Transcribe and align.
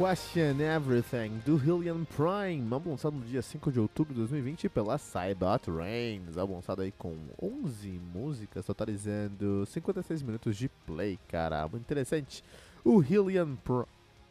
Question 0.00 0.56
Everything, 0.62 1.42
do 1.44 1.58
Hillian 1.58 2.06
Prime, 2.06 2.66
álbum 2.72 2.92
lançado 2.92 3.16
no 3.16 3.24
dia 3.26 3.42
5 3.42 3.70
de 3.70 3.78
outubro 3.78 4.14
de 4.14 4.20
2020 4.20 4.70
pela 4.70 4.96
Cybot 4.96 5.70
Rains, 5.70 6.38
álbum 6.38 6.54
lançado 6.54 6.80
aí 6.80 6.90
com 6.90 7.14
11 7.38 8.00
músicas, 8.14 8.64
totalizando 8.64 9.66
56 9.66 10.22
minutos 10.22 10.56
de 10.56 10.70
play, 10.86 11.18
cara, 11.28 11.68
muito 11.68 11.82
interessante. 11.82 12.42
O 12.82 13.02
Hillian, 13.02 13.58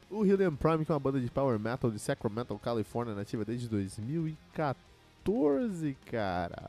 o 0.09 0.25
Hillian 0.25 0.55
Prime, 0.55 0.83
que 0.83 0.91
é 0.91 0.95
uma 0.95 0.99
banda 0.99 1.19
de 1.19 1.29
power 1.29 1.59
metal 1.59 1.91
de 1.91 1.99
Sacramento, 1.99 2.57
Califórnia, 2.57 3.13
nativa 3.13 3.45
desde 3.45 3.69
2014, 3.69 5.95
cara 6.09 6.67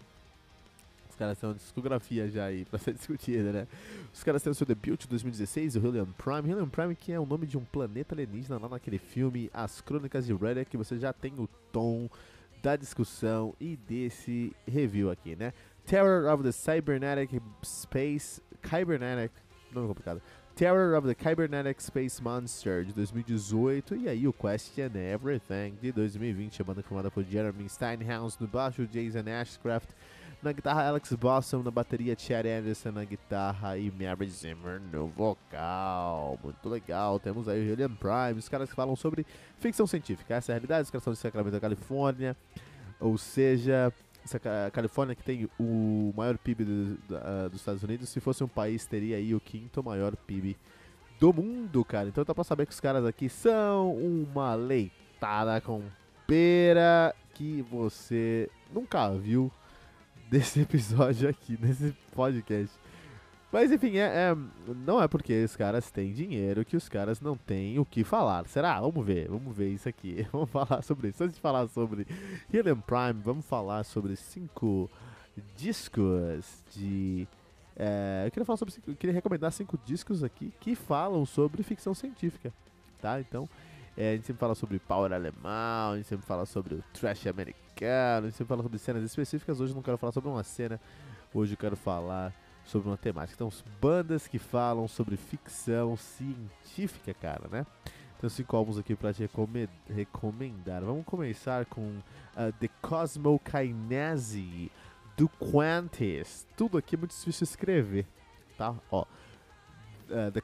caras 1.21 1.39
têm 1.39 1.51
uma 1.51 1.55
discografia 1.55 2.31
já 2.31 2.47
aí 2.47 2.65
pra 2.65 2.79
ser 2.81 2.95
discutida, 2.95 3.53
né? 3.53 3.67
Os 4.13 4.25
caras 4.25 4.43
têm 4.43 4.51
o 4.51 4.55
seu 4.55 4.67
debut 4.67 4.99
de 4.99 5.07
2016, 5.07 5.77
o 5.77 5.87
Helium 5.87 6.07
Prime. 6.17 6.51
Helium 6.51 6.69
Prime 6.69 6.97
que 6.97 7.13
é 7.13 7.21
o 7.21 7.27
nome 7.27 7.47
de 7.47 7.59
um 7.59 7.65
planeta 7.65 8.15
alienígena 8.15 8.59
lá 8.59 8.69
naquele 8.71 8.99
filme 8.99 9.51
As 9.53 9.83
Crônicas 9.83 10.25
de 10.25 10.33
Riddick, 10.33 10.71
que 10.71 10.79
você 10.79 10.99
já 10.99 11.13
tem 11.13 11.35
o 11.37 11.47
tom 11.71 12.09
da 12.63 12.75
discussão 12.75 13.55
e 13.61 13.77
desse 13.77 14.57
review 14.67 15.11
aqui, 15.11 15.37
né? 15.37 15.53
Terror 15.85 16.33
of 16.33 16.43
the 16.43 16.53
Cybernetic 16.53 17.43
Space... 17.63 18.43
Cybernetic... 18.63 19.33
Nome 19.73 19.89
complicado. 19.89 20.23
Terror 20.55 20.97
of 20.97 21.07
the 21.07 21.15
Cybernetic 21.15 21.83
Space 21.83 22.23
Monster 22.23 22.85
de 22.85 22.93
2018 22.93 23.97
e 23.97 24.09
aí 24.09 24.27
o 24.27 24.33
Question 24.33 24.91
Everything 24.95 25.75
de 25.81 25.93
2020, 25.93 26.61
a 26.61 26.65
banda 26.65 26.83
formada 26.83 27.11
por 27.11 27.25
Jeremy 27.25 27.69
Steinhaus 27.69 28.39
no 28.39 28.47
baixo, 28.47 28.87
Jason 28.87 29.25
Ashcraft 29.41 29.91
na 30.43 30.53
guitarra, 30.53 30.89
Alex 30.89 31.13
Blossom. 31.15 31.63
Na 31.63 31.71
bateria, 31.71 32.17
Chad 32.19 32.47
Anderson 32.47 32.93
na 32.93 33.05
guitarra 33.05 33.77
e 33.77 33.91
Mary 33.91 34.29
Zimmer 34.29 34.81
no 34.81 35.09
vocal. 35.09 36.39
Muito 36.43 36.69
legal. 36.69 37.19
Temos 37.19 37.49
aí 37.49 37.63
o 37.63 37.69
Julian 37.69 37.95
Prime, 37.95 38.39
os 38.39 38.49
caras 38.49 38.69
que 38.69 38.75
falam 38.75 38.97
sobre 38.97 39.27
ficção 39.59 39.87
científica. 39.87 40.35
Essa 40.35 40.53
é 40.53 40.53
a 40.53 40.57
realidade. 40.57 40.85
Os 40.85 40.91
caras 40.91 41.05
são 41.05 41.13
de 41.13 41.19
Sacramento 41.19 41.53
da 41.53 41.61
Califórnia. 41.61 42.37
Ou 42.99 43.17
seja, 43.19 43.93
a 44.67 44.71
Califórnia 44.71 45.15
que 45.15 45.23
tem 45.23 45.49
o 45.59 46.13
maior 46.17 46.37
PIB 46.39 46.65
do, 46.65 46.73
uh, 46.73 47.51
dos 47.51 47.61
Estados 47.61 47.83
Unidos. 47.83 48.09
Se 48.09 48.21
fosse 48.21 48.45
um 48.45 48.49
país, 48.49 48.87
teria 48.87 49.17
aí 49.17 49.35
o 49.35 49.41
quinto 49.41 49.83
maior 49.83 50.15
PIB 50.15 50.57
do 51.19 51.33
mundo, 51.33 51.85
cara. 51.85 52.09
Então 52.09 52.25
dá 52.25 52.35
pra 52.35 52.45
saber 52.45 52.67
que 52.67 52.73
os 52.73 52.81
caras 52.81 53.05
aqui 53.05 53.29
são 53.29 53.95
uma 53.95 54.55
leitada 54.55 55.61
com 55.61 55.83
pera 56.27 57.15
que 57.35 57.63
você 57.63 58.49
nunca 58.73 59.11
viu 59.11 59.51
desse 60.31 60.61
episódio 60.61 61.29
aqui, 61.29 61.59
nesse 61.61 61.93
podcast. 62.15 62.73
Mas 63.53 63.73
enfim, 63.73 63.97
é, 63.97 64.05
é, 64.07 64.37
não 64.87 65.03
é 65.03 65.09
porque 65.09 65.43
os 65.43 65.57
caras 65.57 65.91
têm 65.91 66.13
dinheiro 66.13 66.65
que 66.65 66.77
os 66.77 66.89
caras 66.89 67.21
não 67.21 67.37
têm 67.37 67.81
o 67.81 67.85
que 67.85 68.05
falar. 68.05 68.47
Será? 68.47 68.81
Vamos 68.81 69.05
ver, 69.05 69.29
vamos 69.29 69.57
ver 69.57 69.71
isso 69.71 69.89
aqui. 69.89 70.25
Vamos 70.31 70.51
falar 70.51 70.83
sobre 70.83 71.09
isso. 71.09 71.25
Antes 71.25 71.35
de 71.35 71.41
falar 71.41 71.67
sobre 71.67 72.07
Helium 72.53 72.81
Prime, 72.81 73.21
vamos 73.25 73.45
falar 73.45 73.83
sobre 73.83 74.15
cinco 74.15 74.89
discos 75.57 76.63
de. 76.73 77.27
É, 77.77 78.23
eu 78.27 78.31
queria 78.31 78.45
falar 78.45 78.57
sobre 78.57 78.75
eu 78.87 78.95
queria 78.95 79.15
recomendar 79.15 79.51
cinco 79.51 79.77
discos 79.85 80.23
aqui 80.23 80.53
que 80.61 80.77
falam 80.77 81.27
sobre 81.27 81.65
ficção 81.65 81.93
científica, 81.93 82.53
tá? 83.01 83.21
Então, 83.21 83.49
é, 83.97 84.13
a 84.13 84.15
gente 84.15 84.27
sempre 84.27 84.41
fala 84.41 84.55
sobre 84.55 84.79
power 84.79 85.13
alemão, 85.13 85.93
a 85.93 85.97
gente 85.97 86.07
sempre 86.07 86.27
fala 86.27 86.47
sobre 86.47 86.75
o 86.75 86.85
trash 86.93 87.27
americano, 87.27 87.60
a 87.87 88.21
gente 88.23 88.33
sempre 88.33 88.49
fala 88.49 88.63
sobre 88.63 88.79
cenas 88.79 89.03
específicas. 89.03 89.61
Hoje 89.61 89.73
eu 89.73 89.77
não 89.77 89.83
quero 89.83 89.97
falar 89.99 90.13
sobre 90.13 90.31
uma 90.31 90.43
cena, 90.43 90.81
hoje 91.33 91.55
eu 91.55 91.57
quero 91.57 91.77
falar 91.77 92.35
sobre 92.65 92.89
uma 92.89 92.97
temática. 92.97 93.35
Então, 93.35 93.51
bandas 93.81 94.27
que 94.27 94.39
falam 94.39 94.87
sobre 94.87 95.17
ficção 95.17 95.97
científica, 95.97 97.15
cara, 97.15 97.49
né? 97.49 97.67
Tenho 98.21 98.31
cinco 98.31 98.57
álbuns 98.57 98.79
aqui 98.79 98.95
pra 98.95 99.15
te 99.15 99.29
recomendar. 99.89 100.83
Vamos 100.83 101.07
começar 101.07 101.65
com 101.65 101.81
uh, 101.81 102.53
The 102.61 102.69
Cosmokinese 102.83 104.71
do 105.17 105.29
Quantis. 105.29 106.47
Tudo 106.57 106.77
aqui 106.77 106.97
é 106.97 106.99
muito 106.99 107.13
difícil 107.13 107.47
de 107.47 107.51
escrever, 107.51 108.07
tá? 108.59 108.75
Ó, 108.91 109.03
uh, 109.03 110.31
The 110.33 110.43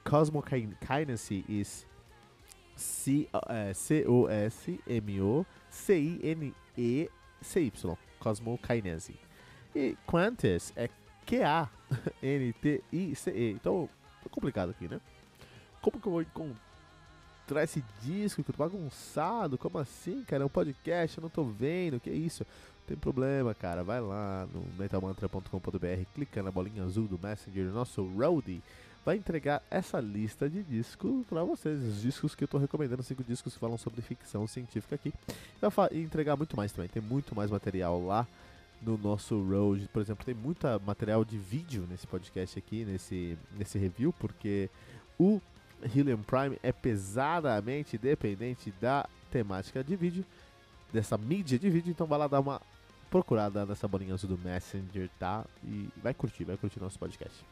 is 6.76 7.15
C-O-S-M-O-C-I-N-E-C-Y, 7.42 7.98
Cosmokinese. 8.18 9.18
E 9.74 9.96
Quantis 10.06 10.72
é 10.76 10.88
Q-A-N-T-I-C-E. 11.26 11.70
Então, 13.52 13.88
é 14.24 14.28
complicado 14.28 14.70
aqui, 14.70 14.88
né? 14.88 15.00
Como 15.80 16.00
que 16.00 16.08
eu 16.08 16.12
vou 16.12 16.22
encontrar 16.22 17.62
esse 17.62 17.84
disco 18.02 18.42
que 18.42 18.50
eu 18.50 18.54
tô 18.54 18.64
bagunçado? 18.64 19.58
Como 19.58 19.78
assim, 19.78 20.24
cara? 20.24 20.42
É 20.42 20.46
um 20.46 20.50
podcast, 20.50 21.18
eu 21.18 21.22
não 21.22 21.28
tô 21.28 21.44
vendo, 21.44 22.00
que 22.00 22.10
isso? 22.10 22.44
Não 22.80 22.86
tem 22.88 22.96
problema, 22.96 23.54
cara. 23.54 23.84
Vai 23.84 24.00
lá 24.00 24.48
no 24.52 24.64
metalmantra.com.br, 24.78 26.04
clica 26.14 26.42
na 26.42 26.50
bolinha 26.50 26.82
azul 26.84 27.06
do 27.06 27.18
Messenger, 27.18 27.66
nosso 27.66 28.04
roadie 28.04 28.62
vai 29.06 29.16
entregar 29.16 29.62
essa 29.70 30.00
lista 30.00 30.50
de 30.50 30.64
discos 30.64 31.24
para 31.28 31.44
vocês. 31.44 31.80
Os 31.80 32.02
discos 32.02 32.34
que 32.34 32.42
eu 32.42 32.46
estou 32.46 32.60
recomendando, 32.60 33.04
cinco 33.04 33.22
discos 33.22 33.54
que 33.54 33.60
falam 33.60 33.78
sobre 33.78 34.02
ficção 34.02 34.48
científica 34.48 34.96
aqui. 34.96 35.14
Vai 35.60 35.70
entregar 35.92 36.36
muito 36.36 36.56
mais 36.56 36.72
também. 36.72 36.88
Tem 36.88 37.00
muito 37.00 37.32
mais 37.32 37.48
material 37.48 38.04
lá 38.04 38.26
no 38.82 38.98
nosso 38.98 39.40
Road. 39.40 39.88
Por 39.92 40.02
exemplo, 40.02 40.26
tem 40.26 40.34
muita 40.34 40.80
material 40.80 41.24
de 41.24 41.38
vídeo 41.38 41.86
nesse 41.88 42.04
podcast 42.04 42.58
aqui, 42.58 42.84
nesse, 42.84 43.38
nesse 43.56 43.78
review, 43.78 44.12
porque 44.12 44.68
o 45.16 45.40
Helium 45.94 46.22
Prime 46.24 46.58
é 46.60 46.72
pesadamente 46.72 47.96
dependente 47.96 48.74
da 48.80 49.08
temática 49.30 49.84
de 49.84 49.94
vídeo, 49.94 50.24
dessa 50.92 51.16
mídia 51.16 51.56
de 51.56 51.70
vídeo. 51.70 51.92
Então 51.92 52.08
vai 52.08 52.18
lá 52.18 52.26
dar 52.26 52.40
uma 52.40 52.60
procurada 53.08 53.64
nessa 53.64 53.86
bolinha 53.86 54.14
azul 54.14 54.30
do 54.30 54.38
Messenger, 54.38 55.08
tá? 55.16 55.44
E 55.62 55.88
vai 56.02 56.12
curtir, 56.12 56.42
vai 56.42 56.56
curtir 56.56 56.80
nosso 56.80 56.98
podcast. 56.98 57.44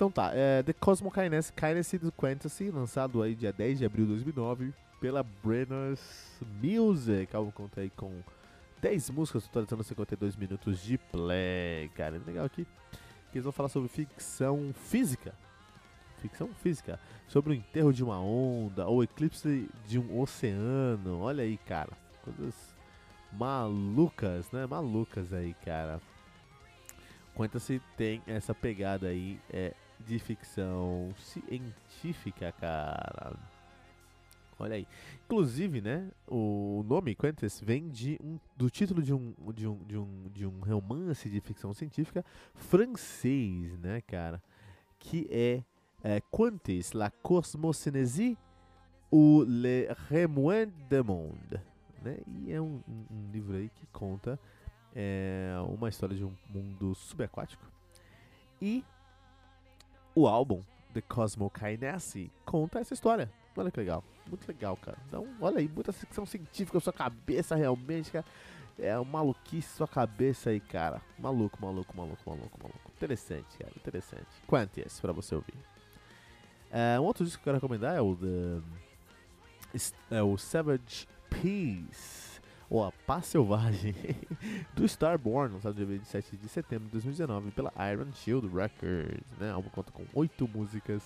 Então 0.00 0.10
tá, 0.10 0.30
é 0.32 0.62
The 0.62 0.72
Cosmo 0.72 1.12
Kinesi, 1.12 1.52
Kinesi 1.52 1.98
do 1.98 2.10
Fantasy, 2.10 2.70
lançado 2.70 3.20
aí 3.20 3.34
dia 3.34 3.52
10 3.52 3.80
de 3.80 3.84
abril 3.84 4.06
de 4.06 4.12
2009 4.12 4.72
pela 4.98 5.22
Brenner's 5.22 6.40
Music. 6.62 7.36
Algo 7.36 7.52
conta 7.52 7.82
aí 7.82 7.90
com 7.90 8.22
10 8.80 9.10
músicas, 9.10 9.44
totalizando 9.44 9.84
52 9.84 10.36
minutos 10.36 10.80
de 10.82 10.96
play. 10.96 11.90
Cara, 11.94 12.16
é 12.16 12.20
legal 12.26 12.46
aqui 12.46 12.66
que 13.30 13.36
eles 13.36 13.44
vão 13.44 13.52
falar 13.52 13.68
sobre 13.68 13.90
ficção 13.90 14.72
física. 14.72 15.34
Ficção 16.22 16.48
física. 16.62 16.98
Sobre 17.28 17.52
o 17.52 17.54
enterro 17.54 17.92
de 17.92 18.02
uma 18.02 18.18
onda, 18.18 18.86
ou 18.86 19.04
eclipse 19.04 19.68
de 19.86 19.98
um 19.98 20.18
oceano. 20.18 21.20
Olha 21.20 21.44
aí, 21.44 21.58
cara. 21.58 21.92
Coisas 22.22 22.54
malucas, 23.30 24.50
né? 24.50 24.64
Malucas 24.64 25.30
aí, 25.30 25.52
cara. 25.62 26.00
Quanto-se 27.34 27.82
tem 27.98 28.22
essa 28.26 28.54
pegada 28.54 29.08
aí 29.08 29.38
é, 29.50 29.74
de 30.06 30.18
ficção 30.18 31.12
científica, 31.18 32.52
cara. 32.52 33.36
Olha 34.58 34.76
aí. 34.76 34.86
Inclusive, 35.24 35.80
né, 35.80 36.10
o 36.26 36.84
nome 36.86 37.14
Quantus 37.14 37.60
vem 37.60 37.88
de 37.88 38.18
um, 38.22 38.38
do 38.56 38.68
título 38.68 39.02
de 39.02 39.14
um, 39.14 39.34
de, 39.54 39.66
um, 39.66 39.84
de, 39.84 39.96
um, 39.96 40.28
de 40.34 40.46
um 40.46 40.60
romance 40.60 41.30
de 41.30 41.40
ficção 41.40 41.72
científica 41.72 42.24
francês, 42.54 43.78
né, 43.78 44.02
cara? 44.02 44.42
Que 44.98 45.26
é, 45.30 45.62
é 46.04 46.20
Quantus, 46.30 46.92
la 46.92 47.10
cosmocénésie 47.10 48.36
ou 49.10 49.44
le 49.44 49.88
remouin 50.08 50.66
du 50.88 51.04
monde. 51.04 51.60
Né? 52.02 52.18
E 52.26 52.52
é 52.52 52.60
um, 52.60 52.82
um, 52.86 53.04
um 53.10 53.30
livro 53.32 53.56
aí 53.56 53.70
que 53.70 53.86
conta 53.86 54.38
é, 54.94 55.54
uma 55.68 55.88
história 55.88 56.16
de 56.16 56.24
um 56.24 56.32
mundo 56.48 56.94
subaquático. 56.94 57.64
E 58.60 58.84
o 60.14 60.26
álbum 60.26 60.62
The 60.92 61.00
Cosmokinese 61.02 62.30
conta 62.44 62.80
essa 62.80 62.94
história. 62.94 63.30
Olha 63.56 63.70
que 63.70 63.80
legal, 63.80 64.02
muito 64.28 64.46
legal, 64.48 64.76
cara. 64.76 64.96
Então, 65.06 65.26
olha 65.40 65.58
aí, 65.58 65.68
muita 65.68 65.92
ficção 65.92 66.24
científica 66.24 66.76
na 66.76 66.80
sua 66.80 66.92
cabeça, 66.92 67.54
realmente, 67.54 68.10
cara. 68.10 68.24
É 68.78 68.98
uma 68.98 69.18
maluquice 69.18 69.76
sua 69.76 69.86
cabeça 69.86 70.50
aí, 70.50 70.60
cara. 70.60 71.02
Maluco, 71.18 71.58
maluco, 71.60 71.94
maluco, 71.94 72.22
maluco, 72.24 72.58
maluco. 72.58 72.90
Interessante, 72.96 73.58
cara, 73.58 73.72
interessante. 73.76 74.26
Quantias 74.46 74.98
pra 75.00 75.12
você 75.12 75.34
ouvir. 75.34 75.54
É, 76.70 76.98
um 76.98 77.04
outro 77.04 77.24
disco 77.24 77.42
que 77.42 77.48
eu 77.48 77.52
quero 77.52 77.56
recomendar 77.56 77.96
é 77.96 78.00
o 78.00 78.16
The, 78.16 78.62
é 80.10 80.22
o 80.22 80.38
Savage 80.38 81.06
Peace 81.28 82.29
ou 82.70 82.84
A 82.84 82.92
Paz 82.92 83.26
Selvagem, 83.26 83.94
do 84.74 84.84
Starborn, 84.84 85.54
lançado 85.54 85.74
dia 85.74 85.84
27 85.84 86.36
de 86.36 86.48
setembro 86.48 86.86
de 86.86 86.92
2019 86.92 87.50
pela 87.50 87.72
Iron 87.90 88.12
Shield 88.12 88.46
Records. 88.46 89.38
Né? 89.40 89.50
O 89.50 89.56
álbum 89.56 89.68
conta 89.70 89.90
com 89.90 90.04
oito 90.14 90.46
músicas, 90.46 91.02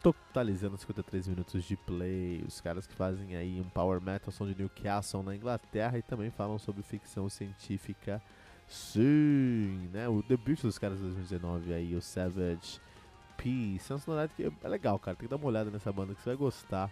totalizando 0.00 0.78
53 0.78 1.26
minutos 1.26 1.64
de 1.64 1.76
play. 1.76 2.44
Os 2.46 2.60
caras 2.60 2.86
que 2.86 2.94
fazem 2.94 3.34
aí 3.34 3.60
um 3.60 3.68
power 3.68 4.00
metal 4.00 4.30
são 4.30 4.46
de 4.46 4.54
Newcastle, 4.56 5.24
na 5.24 5.34
Inglaterra, 5.34 5.98
e 5.98 6.02
também 6.02 6.30
falam 6.30 6.56
sobre 6.56 6.84
ficção 6.84 7.28
científica. 7.28 8.22
Sim, 8.68 9.90
né? 9.92 10.08
O 10.08 10.22
debut 10.22 10.62
dos 10.62 10.78
caras 10.78 10.98
de 10.98 11.02
2019 11.02 11.74
aí, 11.74 11.96
o 11.96 12.00
Savage 12.00 12.80
Peace. 13.36 13.92
É 13.92 13.98
sonoridade 13.98 14.32
que 14.36 14.44
é 14.44 14.68
legal, 14.68 14.96
cara. 15.00 15.16
Tem 15.16 15.26
que 15.26 15.30
dar 15.30 15.36
uma 15.36 15.48
olhada 15.48 15.68
nessa 15.68 15.90
banda 15.90 16.14
que 16.14 16.22
você 16.22 16.30
vai 16.30 16.36
gostar 16.36 16.88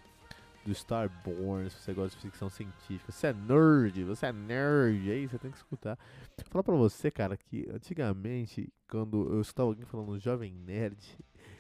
do 0.69 0.73
Starborn, 0.73 1.71
se 1.71 1.81
você 1.81 1.95
gosta 1.95 2.15
de 2.15 2.23
ficção 2.23 2.51
científica. 2.51 3.11
Você 3.11 3.29
é 3.29 3.33
nerd, 3.33 4.05
você 4.05 4.27
é 4.27 4.33
nerd, 4.33 5.11
aí 5.11 5.27
você 5.27 5.39
tem 5.39 5.51
que 5.51 5.57
escutar. 5.57 5.99
Vou 6.37 6.51
falar 6.51 6.63
pra 6.63 6.75
você, 6.75 7.11
cara, 7.11 7.37
que 7.39 7.67
antigamente, 7.73 8.71
quando 8.87 9.33
eu 9.33 9.41
escutava 9.41 9.71
alguém 9.71 9.87
falando 9.87 10.19
jovem 10.19 10.53
nerd, 10.53 10.99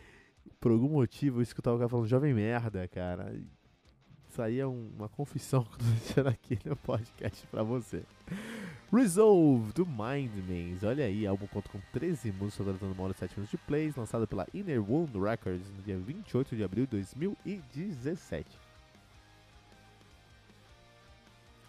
por 0.61 0.73
algum 0.73 0.91
motivo 0.91 1.39
eu 1.39 1.43
escutava 1.43 1.77
o 1.77 1.79
cara 1.79 1.89
falando 1.89 2.07
jovem 2.07 2.35
merda, 2.35 2.87
cara. 2.87 3.35
Isso 4.29 4.43
aí 4.43 4.61
é 4.61 4.67
um, 4.67 4.93
uma 4.95 5.09
confissão 5.09 5.65
que 5.65 5.73
eu 5.73 5.79
tô 5.79 5.85
deixando 5.85 6.29
aqui 6.29 6.59
no 6.67 6.77
podcast 6.77 7.47
pra 7.47 7.63
você. 7.63 8.03
Resolve, 8.93 9.73
do 9.73 9.87
Mind 9.87 10.33
Maze. 10.47 10.85
Olha 10.85 11.07
aí, 11.07 11.27
álbum 11.27 11.47
conta 11.47 11.71
com 11.71 11.81
13 11.95 12.31
músicas, 12.33 12.59
totalizando 12.59 12.93
uma 12.93 13.05
hora 13.05 13.13
e 13.13 13.19
7 13.19 13.37
minutos 13.37 13.51
de 13.51 13.57
plays, 13.67 13.97
lançado 13.97 14.29
pela 14.29 14.47
Inner 14.53 14.83
Wound 14.83 15.19
Records 15.19 15.71
no 15.71 15.83
dia 15.83 15.99
28 15.99 16.55
de 16.55 16.63
abril 16.63 16.85
de 16.85 16.91
2017. 16.91 18.68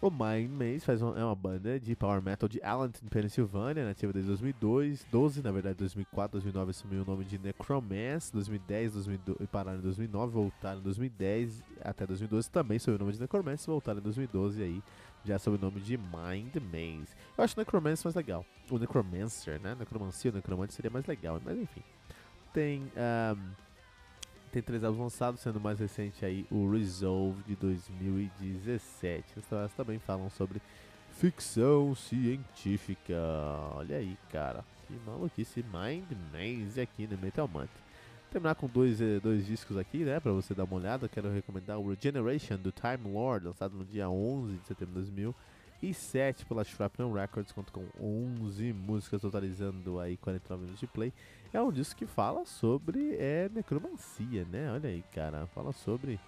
O 0.00 0.10
Mind 0.10 0.50
Maze 0.50 0.80
faz 0.80 1.02
uma, 1.02 1.18
é 1.18 1.22
uma 1.22 1.34
banda 1.34 1.78
de 1.78 1.94
power 1.94 2.22
metal 2.22 2.48
de 2.48 2.58
Allenton, 2.62 3.06
Pennsylvania, 3.10 3.84
nativa 3.84 4.14
desde 4.14 4.28
2002, 4.28 5.04
12, 5.12 5.42
na 5.42 5.52
verdade 5.52 5.76
2004, 5.76 6.40
2009 6.40 6.70
assumiu 6.70 7.02
o 7.02 7.04
nome 7.04 7.22
de 7.22 7.38
Necromancer, 7.38 8.32
2010, 8.32 8.94
2012, 8.94 9.42
e 9.42 9.46
pararam 9.46 9.78
em 9.78 9.82
2009, 9.82 10.32
voltaram 10.32 10.80
em 10.80 10.82
2010 10.82 11.62
até 11.82 12.06
2012 12.06 12.50
também 12.50 12.78
sob 12.78 12.96
o 12.96 12.98
nome 12.98 13.12
de 13.12 13.20
Necromancer, 13.20 13.66
voltaram 13.66 13.98
em 14.00 14.02
2012 14.02 14.62
aí 14.62 14.82
já 15.22 15.38
sob 15.38 15.58
o 15.58 15.60
nome 15.60 15.82
de 15.82 15.98
Mind 15.98 16.54
Maze. 16.54 17.14
Eu 17.36 17.44
acho 17.44 17.54
o 17.54 17.60
Necromancer 17.60 18.06
mais 18.06 18.14
legal. 18.14 18.46
O 18.70 18.78
Necromancer, 18.78 19.60
né? 19.60 19.76
Necromancia, 19.78 20.30
o 20.30 20.34
Necromante 20.34 20.72
seria 20.72 20.90
mais 20.90 21.04
legal, 21.04 21.38
mas 21.44 21.58
enfim. 21.58 21.82
Tem 22.54 22.82
um, 22.82 23.69
tem 24.50 24.62
três 24.62 24.82
álbuns 24.82 25.00
lançados, 25.00 25.40
sendo 25.40 25.56
o 25.56 25.60
mais 25.60 25.78
recente 25.78 26.24
aí 26.24 26.44
o 26.50 26.70
Resolve 26.70 27.42
de 27.44 27.54
2017. 27.56 29.38
As 29.38 29.46
trabalhos 29.46 29.72
também 29.74 29.98
falam 29.98 30.28
sobre 30.30 30.60
ficção 31.12 31.94
científica. 31.94 33.14
Olha 33.74 33.96
aí, 33.96 34.16
cara. 34.30 34.64
Que 34.86 34.94
maluquice 35.06 35.64
Mind 35.64 36.10
Maze 36.32 36.80
aqui 36.80 37.06
no 37.06 37.16
Metal 37.18 37.46
Month. 37.46 37.70
Terminar 38.30 38.56
com 38.56 38.66
dois, 38.66 39.00
eh, 39.00 39.20
dois 39.20 39.46
discos 39.46 39.76
aqui, 39.76 39.98
né, 39.98 40.20
pra 40.20 40.32
você 40.32 40.54
dar 40.54 40.64
uma 40.64 40.76
olhada. 40.76 41.08
Quero 41.08 41.32
recomendar 41.32 41.78
o 41.78 41.90
Regeneration 41.90 42.56
do 42.56 42.72
Time 42.72 43.12
Lord, 43.12 43.46
lançado 43.46 43.76
no 43.76 43.84
dia 43.84 44.08
11 44.08 44.56
de 44.56 44.66
setembro 44.66 44.94
de 44.94 45.00
2000 45.00 45.34
e 45.82 45.94
7 45.94 46.44
pela 46.44 46.64
Shrapnel 46.64 47.12
Records, 47.12 47.52
conta 47.52 47.72
com 47.72 47.86
11 47.98 48.72
músicas, 48.72 49.20
totalizando 49.20 49.98
aí 49.98 50.16
49 50.16 50.62
minutos 50.62 50.80
de 50.80 50.86
play. 50.86 51.12
É 51.52 51.60
um 51.60 51.72
disco 51.72 51.96
que 51.96 52.06
fala 52.06 52.44
sobre 52.44 53.16
é, 53.16 53.48
necromancia, 53.52 54.44
né? 54.44 54.70
Olha 54.72 54.88
aí, 54.88 55.02
cara, 55.12 55.46
fala 55.48 55.72
sobre 55.72 56.20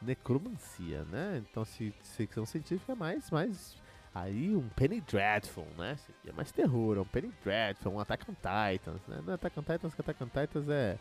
necromancia, 0.00 1.04
né? 1.04 1.42
Então, 1.50 1.64
se 1.64 1.92
ficção 2.16 2.46
científica 2.46 2.92
é 2.92 2.94
mais, 2.94 3.30
mais 3.30 3.76
aí 4.14 4.54
um 4.54 4.68
Penny 4.70 5.00
Dreadful, 5.00 5.66
né? 5.76 5.96
É 6.26 6.32
mais 6.32 6.52
terror, 6.52 6.96
é 6.96 7.00
um 7.00 7.04
Penny 7.04 7.32
Dreadful, 7.42 7.92
um 7.92 8.00
Attack 8.00 8.30
on 8.30 8.34
Titans, 8.34 9.00
né? 9.06 9.20
Não 9.24 9.32
é 9.32 9.34
Attack 9.34 9.58
on 9.58 9.62
Titans, 9.62 9.94
que 9.94 10.00
Attack 10.00 10.22
on 10.22 10.28
Titans 10.28 10.68
é 10.68 10.98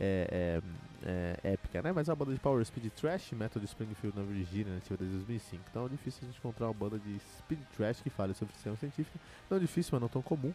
é, 0.00 0.62
é, 1.04 1.40
é, 1.44 1.52
épica, 1.52 1.82
né? 1.82 1.92
Mas 1.92 2.08
é 2.08 2.12
uma 2.12 2.16
banda 2.16 2.32
de 2.32 2.40
Power 2.40 2.64
Speed 2.64 2.90
Trash, 2.92 3.32
Metal 3.32 3.60
de 3.60 3.66
Springfield 3.66 4.18
na 4.18 4.24
Virgínia, 4.24 4.74
nativa 4.74 4.96
desde 4.96 5.16
2005. 5.16 5.62
Então 5.70 5.86
é 5.86 5.88
difícil 5.90 6.20
a 6.22 6.26
gente 6.26 6.38
encontrar 6.38 6.66
uma 6.66 6.74
banda 6.74 6.98
de 6.98 7.20
Speed 7.38 7.60
Trash 7.76 8.00
que 8.00 8.08
fale 8.08 8.32
sobre 8.32 8.54
ficção 8.54 8.74
científica. 8.76 9.18
Não 9.50 9.58
é 9.58 9.60
difícil, 9.60 9.90
mas 9.92 10.00
não 10.00 10.08
tão 10.08 10.22
comum. 10.22 10.54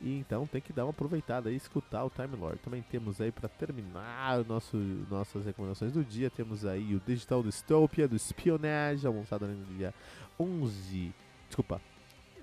E 0.00 0.18
então 0.18 0.46
tem 0.46 0.60
que 0.60 0.72
dar 0.72 0.84
uma 0.84 0.90
aproveitada 0.90 1.50
e 1.50 1.56
escutar 1.56 2.04
o 2.04 2.10
Time 2.10 2.36
Lord. 2.36 2.58
Também 2.58 2.82
temos 2.82 3.20
aí 3.20 3.30
para 3.30 3.48
terminar 3.48 4.44
nosso, 4.44 4.76
nossas 5.10 5.44
recomendações 5.44 5.92
do 5.92 6.04
dia, 6.04 6.30
temos 6.30 6.64
aí 6.64 6.94
o 6.94 7.00
Digital 7.00 7.42
Dystopia 7.42 8.06
do 8.08 8.18
Spionage, 8.18 9.06
lançado 9.06 9.46
no 9.46 9.64
dia 9.76 9.94
11, 10.38 11.14
desculpa, 11.48 11.80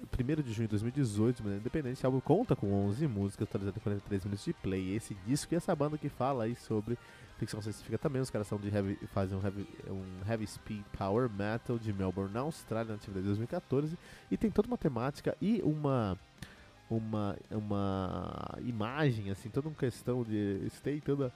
1 0.03 0.41
de 0.41 0.53
junho 0.53 0.67
de 0.67 0.71
2018, 0.71 1.37
de 1.37 1.43
maneira 1.43 1.61
independente, 1.61 1.93
esse 1.93 2.05
álbum 2.05 2.19
conta 2.19 2.55
com 2.55 2.71
11 2.87 3.07
músicas, 3.07 3.47
em 3.47 3.79
43 3.79 4.25
minutos 4.25 4.45
de 4.45 4.53
play. 4.53 4.95
Esse 4.95 5.13
disco 5.25 5.53
e 5.53 5.57
essa 5.57 5.75
banda 5.75 5.97
que 5.97 6.09
fala 6.09 6.43
aí 6.43 6.55
sobre 6.55 6.97
ficção 7.37 7.61
científica 7.61 7.97
também, 7.97 8.21
os 8.21 8.29
caras 8.29 8.47
são 8.47 8.57
de 8.57 8.69
heavy, 8.69 8.97
fazem 9.13 9.37
um 9.37 9.43
heavy, 9.43 9.67
um 9.89 10.29
heavy 10.29 10.47
speed 10.47 10.83
power 10.97 11.29
metal 11.29 11.77
de 11.77 11.91
Melbourne, 11.91 12.33
na 12.33 12.41
Austrália, 12.41 12.89
na 12.89 12.95
atividade 12.95 13.23
de 13.23 13.29
2014, 13.29 13.97
e 14.31 14.37
tem 14.37 14.49
toda 14.51 14.67
uma 14.67 14.77
temática 14.77 15.35
e 15.41 15.61
uma 15.63 16.17
uma 16.89 17.35
uma 17.49 18.57
imagem 18.61 19.31
assim, 19.31 19.49
toda 19.49 19.67
uma 19.67 19.75
questão 19.75 20.23
de 20.23 20.67
stay 20.69 21.01
toda 21.01 21.31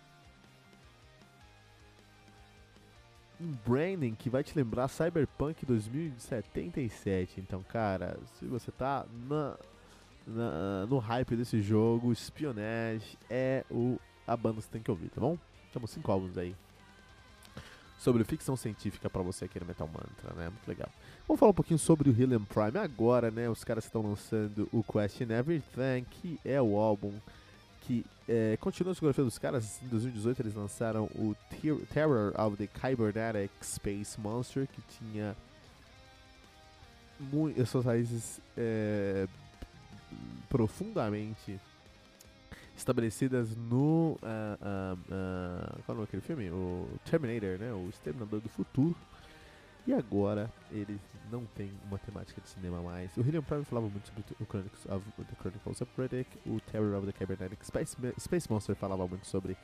um 3.40 3.54
branding 3.66 4.16
que 4.16 4.30
vai 4.30 4.44
te 4.44 4.56
lembrar 4.56 4.88
Cyberpunk 4.88 5.66
2077. 5.66 7.40
Então, 7.40 7.64
cara, 7.64 8.18
se 8.38 8.46
você 8.46 8.72
tá 8.72 9.06
na, 9.28 9.58
na, 10.26 10.86
no 10.88 10.98
hype 10.98 11.36
desse 11.36 11.62
jogo, 11.62 12.12
Espionage 12.12 13.18
é 13.30 13.64
o, 13.70 14.00
a 14.26 14.36
banda 14.36 14.58
que 14.58 14.64
você 14.64 14.72
tem 14.72 14.82
que 14.82 14.92
ouvir, 14.92 15.10
tá 15.10 15.22
bom? 15.22 15.38
Temos 15.72 15.92
cinco 15.92 16.12
álbuns 16.12 16.38
aí 16.38 16.56
sobre 17.98 18.24
ficção 18.24 18.56
científica 18.56 19.10
para 19.10 19.22
você 19.22 19.46
aqui 19.46 19.60
no 19.60 19.66
Metal 19.66 19.88
Mantra, 19.88 20.34
né? 20.36 20.50
Muito 20.50 20.68
legal. 20.68 20.90
Vamos 21.28 21.40
falar 21.40 21.52
um 21.52 21.56
pouquinho 21.56 21.80
sobre 21.80 22.10
o 22.10 22.14
Helium 22.14 22.44
Prime 22.46 22.78
agora, 22.78 23.32
né? 23.32 23.50
Os 23.50 23.64
caras 23.64 23.86
estão 23.86 24.02
lançando 24.02 24.70
o 24.72 24.84
Question 24.84 25.32
Everything, 25.32 26.06
que 26.10 26.40
é 26.46 26.62
o 26.62 26.78
álbum 26.78 27.14
que 27.88 28.06
é, 28.28 28.58
continua 28.58 28.92
a 28.92 28.94
discografia 28.94 29.24
dos 29.24 29.38
caras. 29.38 29.82
Em 29.82 29.88
2018 29.88 30.42
eles 30.42 30.54
lançaram 30.54 31.06
o 31.16 31.34
Terror 31.94 32.34
of 32.38 32.58
the 32.58 32.68
Cybernetic 32.68 33.52
Space 33.62 34.20
Monster, 34.20 34.68
que 34.68 34.82
tinha 35.00 35.36
as 37.60 37.70
suas 37.70 37.86
raízes 37.86 38.42
é, 38.58 39.28
profundamente 40.50 41.60
estabelecidas 42.78 43.56
no. 43.56 44.20
Uh, 44.22 44.28
uh, 44.62 44.94
uh, 44.94 45.84
qual 45.86 46.00
é 46.02 46.04
aquele 46.04 46.22
filme? 46.22 46.50
O 46.52 46.88
Terminator, 47.10 47.58
né? 47.58 47.72
O 47.74 47.90
Exterminador 47.90 48.40
do 48.40 48.50
Futuro. 48.50 48.96
E 49.88 49.94
agora 49.94 50.52
eles 50.70 51.00
não 51.32 51.46
têm 51.46 51.72
uma 51.86 51.98
temática 51.98 52.42
de 52.42 52.50
cinema 52.50 52.82
mais. 52.82 53.16
O 53.16 53.22
William 53.22 53.42
Prime 53.42 53.64
falava 53.64 53.88
muito 53.88 54.06
sobre 54.08 54.22
o 54.40 54.46
Chronicles 54.46 54.86
of, 54.86 55.06
the 55.18 55.36
Chronicles 55.40 55.82
of 55.82 55.92
Riddick, 55.98 56.30
o 56.46 56.60
Terror 56.60 56.94
of 56.98 57.10
the 57.10 57.18
Cybernetic 57.18 57.66
Space, 57.66 57.96
Space 58.20 58.52
Monster 58.52 58.76
falava 58.76 59.08
muito 59.08 59.26
sobre 59.26 59.56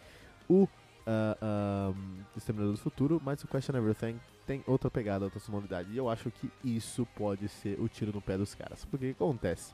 o 0.48 0.64
uh, 0.64 1.94
um, 1.94 2.24
Exterminador 2.38 2.74
do 2.74 2.80
Futuro, 2.80 3.22
mas 3.24 3.44
o 3.44 3.48
Question 3.48 3.76
Everything 3.76 4.20
tem 4.46 4.64
outra 4.66 4.90
pegada, 4.90 5.26
outra 5.26 5.40
sonoridade. 5.40 5.92
E 5.92 5.98
eu 5.98 6.10
acho 6.10 6.32
que 6.32 6.50
isso 6.64 7.06
pode 7.16 7.48
ser 7.50 7.80
o 7.80 7.90
tiro 7.90 8.14
no 8.14 8.22
pé 8.22 8.38
dos 8.38 8.56
caras. 8.56 8.86
Porque 8.86 9.12
o 9.12 9.16
que 9.16 9.24
acontece? 9.24 9.74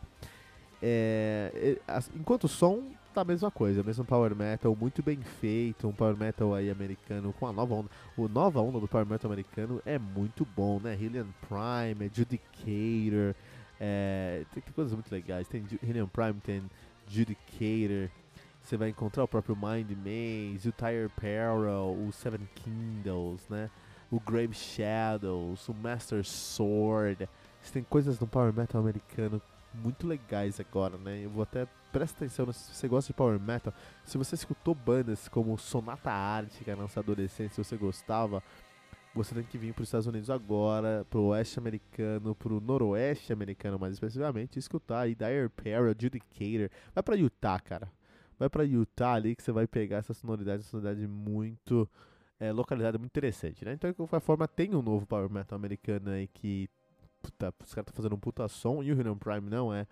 É, 0.82 1.78
enquanto 2.16 2.46
o 2.46 2.48
som 2.48 2.84
tá 3.20 3.22
a 3.22 3.26
mesma 3.26 3.52
coisa, 3.52 3.84
mesmo 3.84 4.06
power 4.06 4.36
metal 4.36 4.76
muito 4.76 5.04
bem 5.04 5.22
feito, 5.22 5.88
um 5.88 5.92
power 5.92 6.16
metal 6.16 6.54
aí 6.54 6.70
americano 6.70 7.34
com 7.34 7.48
a 7.48 7.54
nova 7.54 7.76
onda. 7.76 7.90
O 8.16 8.28
nova 8.28 8.62
onda 8.62 8.80
do 8.80 8.88
power 8.88 9.06
metal 9.06 9.30
americano 9.30 9.82
é 9.86 10.00
muito 10.00 10.46
bom, 10.56 10.80
né? 10.80 10.96
Hillian 10.96 11.28
Prime, 11.48 12.06
é 12.06 12.10
Judicator, 12.14 13.36
é, 13.80 14.46
tem, 14.54 14.64
tem, 14.64 14.74
coisas 14.74 14.94
muito 14.94 15.12
legais. 15.12 15.48
Tem 15.48 15.66
Hillian 15.84 16.08
Prime, 16.08 16.34
tem 16.36 16.64
Judicator. 17.08 18.10
Você 18.64 18.78
vai 18.78 18.90
encontrar 18.90 19.24
o 19.24 19.28
próprio 19.28 19.56
Mind 19.56 19.92
Maze, 19.92 20.70
o 20.70 20.72
Tire 20.72 21.10
Peril, 21.20 22.08
o 22.08 22.12
Seven 22.14 22.48
Kingdoms, 22.56 23.48
né? 23.50 23.70
O 24.12 24.20
Grave 24.20 24.54
Shadows, 24.54 25.68
o 25.68 25.74
Master 25.74 26.24
Sword. 26.26 27.28
Você 27.62 27.74
tem 27.74 27.84
coisas 27.84 28.20
no 28.20 28.28
power 28.28 28.54
metal 28.54 28.82
americano 28.82 29.42
muito 29.74 30.08
legais 30.08 30.60
agora, 30.60 30.98
né? 30.98 31.22
Eu 31.24 31.30
vou 31.30 31.44
até 31.44 31.68
presta 31.92 32.18
atenção 32.18 32.52
se 32.52 32.74
você 32.74 32.88
gosta 32.88 33.12
de 33.12 33.14
power 33.14 33.40
metal, 33.40 33.74
se 34.06 34.18
você 34.18 34.36
escutou 34.36 34.74
bandas 34.74 35.28
como 35.28 35.58
Sonata 35.58 36.12
Ártica 36.12 36.76
na 36.76 36.84
nossa 36.84 37.00
adolescência, 37.00 37.64
se 37.64 37.70
você 37.70 37.78
gostava, 37.78 38.44
você 39.14 39.36
tem 39.36 39.44
que 39.44 39.58
vir 39.58 39.74
para 39.74 39.82
os 39.82 39.88
Estados 39.88 40.08
Unidos 40.08 40.30
agora, 40.30 41.06
para 41.10 41.20
o 41.20 41.28
oeste 41.28 41.60
americano, 41.60 42.36
para 42.36 42.54
o 42.54 42.60
noroeste 42.60 43.34
americano 43.34 43.80
mais 43.80 43.94
especificamente, 43.94 44.60
escutar 44.60 45.02
aí 45.02 45.16
Dire 45.16 45.50
Peril, 45.50 45.96
Judicator. 46.00 46.70
Vai 46.94 47.04
para 47.04 47.16
Utah, 47.16 47.60
cara. 47.60 47.92
Vai 48.38 48.50
para 48.50 48.64
Utah 48.64 49.14
ali 49.14 49.36
que 49.36 49.44
você 49.44 49.52
vai 49.52 49.68
pegar 49.68 49.98
essa 49.98 50.14
sonoridade, 50.14 50.62
essa 50.62 50.70
sonoridade 50.70 51.06
muito 51.08 51.90
é, 52.40 52.52
localizada 52.52 52.98
muito 52.98 53.12
interessante, 53.12 53.66
né? 53.66 53.74
Então, 53.74 53.90
de 53.90 53.96
qualquer 53.96 54.22
forma, 54.22 54.48
tem 54.48 54.74
um 54.74 54.82
novo 54.82 55.06
Power 55.06 55.30
Metal 55.30 55.56
americano 55.58 56.12
aí 56.12 56.28
que 56.28 56.70
puta, 57.22 57.54
os 57.64 57.74
caras 57.74 57.90
estão 57.90 57.96
fazendo 57.96 58.16
um 58.16 58.20
puta 58.20 58.48
som 58.48 58.82
e 58.82 58.92
o 58.92 59.00
Helium 59.00 59.18
Prime 59.18 59.50
não 59.50 59.74
é. 59.74 59.86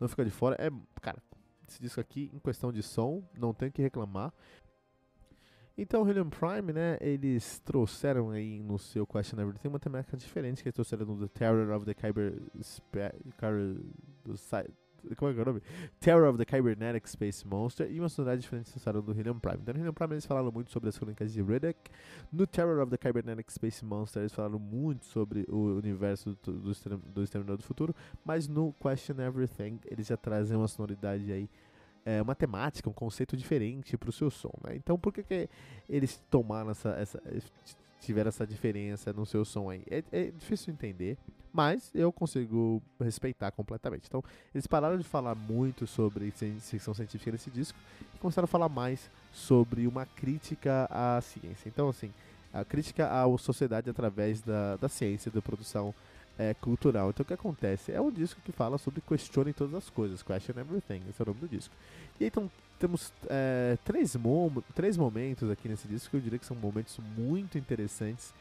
Não 0.00 0.08
fica 0.08 0.24
de 0.24 0.30
fora. 0.30 0.56
É, 0.58 0.70
cara, 1.00 1.22
esse 1.68 1.80
disco 1.80 2.00
aqui, 2.00 2.30
em 2.32 2.38
questão 2.38 2.72
de 2.72 2.82
som, 2.82 3.22
não 3.36 3.52
tem 3.52 3.70
que 3.70 3.82
reclamar. 3.82 4.32
Então, 5.76 6.08
Helium 6.08 6.30
Prime, 6.30 6.72
né, 6.72 6.96
eles 7.00 7.58
trouxeram 7.58 8.30
aí 8.30 8.62
no 8.62 8.78
seu 8.78 9.04
Question 9.04 9.40
Everything 9.40 9.68
uma 9.68 9.80
temática 9.80 10.16
diferente 10.16 10.62
que 10.62 10.68
eles 10.68 10.74
trouxeram 10.74 11.04
no 11.04 11.18
The 11.18 11.28
Terror 11.28 11.74
of 11.74 11.84
the 11.84 11.94
Kyber... 11.94 12.40
Kyber 13.38 13.80
do 14.24 14.36
como 15.16 15.30
é 15.30 15.34
que 15.34 15.40
é 15.40 15.42
o 15.42 15.46
nome? 15.46 15.62
Terror 16.00 16.28
of 16.28 16.42
the 16.42 16.56
Cybernetic 16.56 17.08
Space 17.08 17.46
Monster 17.46 17.90
e 17.90 18.00
uma 18.00 18.08
sonoridade 18.08 18.42
diferente 18.42 18.70
acessaram 18.70 19.00
do 19.00 19.12
Helium 19.12 19.38
Prime. 19.38 19.58
Então, 19.60 19.74
no 19.74 19.80
Helium 19.80 19.92
Prime 19.92 20.14
eles 20.14 20.26
falaram 20.26 20.50
muito 20.50 20.70
sobre 20.70 20.88
as 20.88 20.98
crônicas 20.98 21.32
de 21.32 21.42
Riddick. 21.42 21.78
No 22.32 22.46
Terror 22.46 22.80
of 22.82 22.90
the 22.90 22.98
Cybernetic 23.00 23.50
Space 23.50 23.84
Monster 23.84 24.22
eles 24.22 24.32
falaram 24.32 24.58
muito 24.58 25.04
sobre 25.06 25.44
o 25.48 25.76
universo 25.76 26.36
do, 26.42 26.52
do, 26.52 26.72
do 27.12 27.22
Exterminador 27.22 27.56
do 27.56 27.62
Futuro. 27.62 27.94
Mas 28.24 28.48
no 28.48 28.72
Question 28.74 29.20
Everything 29.20 29.80
eles 29.86 30.06
já 30.06 30.16
trazem 30.16 30.56
uma 30.56 30.68
sonoridade 30.68 31.30
aí 31.32 31.48
é, 32.04 32.20
uma 32.20 32.34
temática, 32.34 32.88
um 32.88 32.92
conceito 32.92 33.36
diferente 33.36 33.96
para 33.96 34.10
o 34.10 34.12
seu 34.12 34.30
som. 34.30 34.52
Né? 34.62 34.76
Então, 34.76 34.98
por 34.98 35.12
que, 35.12 35.22
que 35.22 35.48
eles 35.88 36.22
tomaram 36.30 36.70
essa, 36.70 36.90
essa, 36.90 37.22
tiveram 38.04 38.28
essa 38.28 38.46
diferença 38.46 39.12
no 39.12 39.24
seu 39.24 39.44
som 39.44 39.70
aí? 39.70 39.82
É, 39.90 40.02
é 40.12 40.30
difícil 40.30 40.72
entender, 40.72 41.16
mas 41.52 41.90
eu 41.94 42.12
consigo 42.12 42.82
respeitar 43.00 43.50
completamente. 43.50 44.06
Então, 44.06 44.22
eles 44.54 44.66
pararam 44.66 44.98
de 44.98 45.04
falar 45.04 45.34
muito 45.34 45.86
sobre 45.86 46.30
ficção 46.30 46.94
científica 46.94 47.32
nesse 47.32 47.50
disco 47.50 47.78
e 48.14 48.18
começaram 48.18 48.44
a 48.44 48.48
falar 48.48 48.68
mais 48.68 49.10
sobre 49.32 49.86
uma 49.86 50.06
crítica 50.06 50.88
à 50.90 51.20
ciência. 51.20 51.68
Então, 51.68 51.88
assim, 51.88 52.12
a 52.52 52.64
crítica 52.64 53.08
à 53.08 53.38
sociedade 53.38 53.90
através 53.90 54.40
da, 54.40 54.76
da 54.76 54.88
ciência, 54.88 55.30
da 55.30 55.42
produção 55.42 55.94
é, 56.38 56.54
cultural. 56.54 57.10
Então 57.10 57.22
o 57.22 57.26
que 57.26 57.34
acontece? 57.34 57.92
É 57.92 58.00
um 58.00 58.10
disco 58.10 58.40
que 58.44 58.52
fala 58.52 58.78
sobre 58.78 59.00
questione 59.00 59.52
todas 59.52 59.74
as 59.74 59.90
coisas, 59.90 60.22
question 60.22 60.54
everything, 60.58 61.02
esse 61.08 61.20
é 61.20 61.22
o 61.22 61.26
nome 61.26 61.40
do 61.40 61.48
disco. 61.48 61.74
E 62.20 62.26
então 62.26 62.50
temos 62.78 63.12
é, 63.28 63.78
três, 63.84 64.14
mom 64.16 64.50
três 64.74 64.96
momentos 64.96 65.50
aqui 65.50 65.68
nesse 65.68 65.88
disco 65.88 66.10
que 66.10 66.16
eu 66.16 66.20
diria 66.20 66.38
que 66.38 66.46
são 66.46 66.56
momentos 66.56 66.98
muito 67.16 67.58
interessantes 67.58 68.34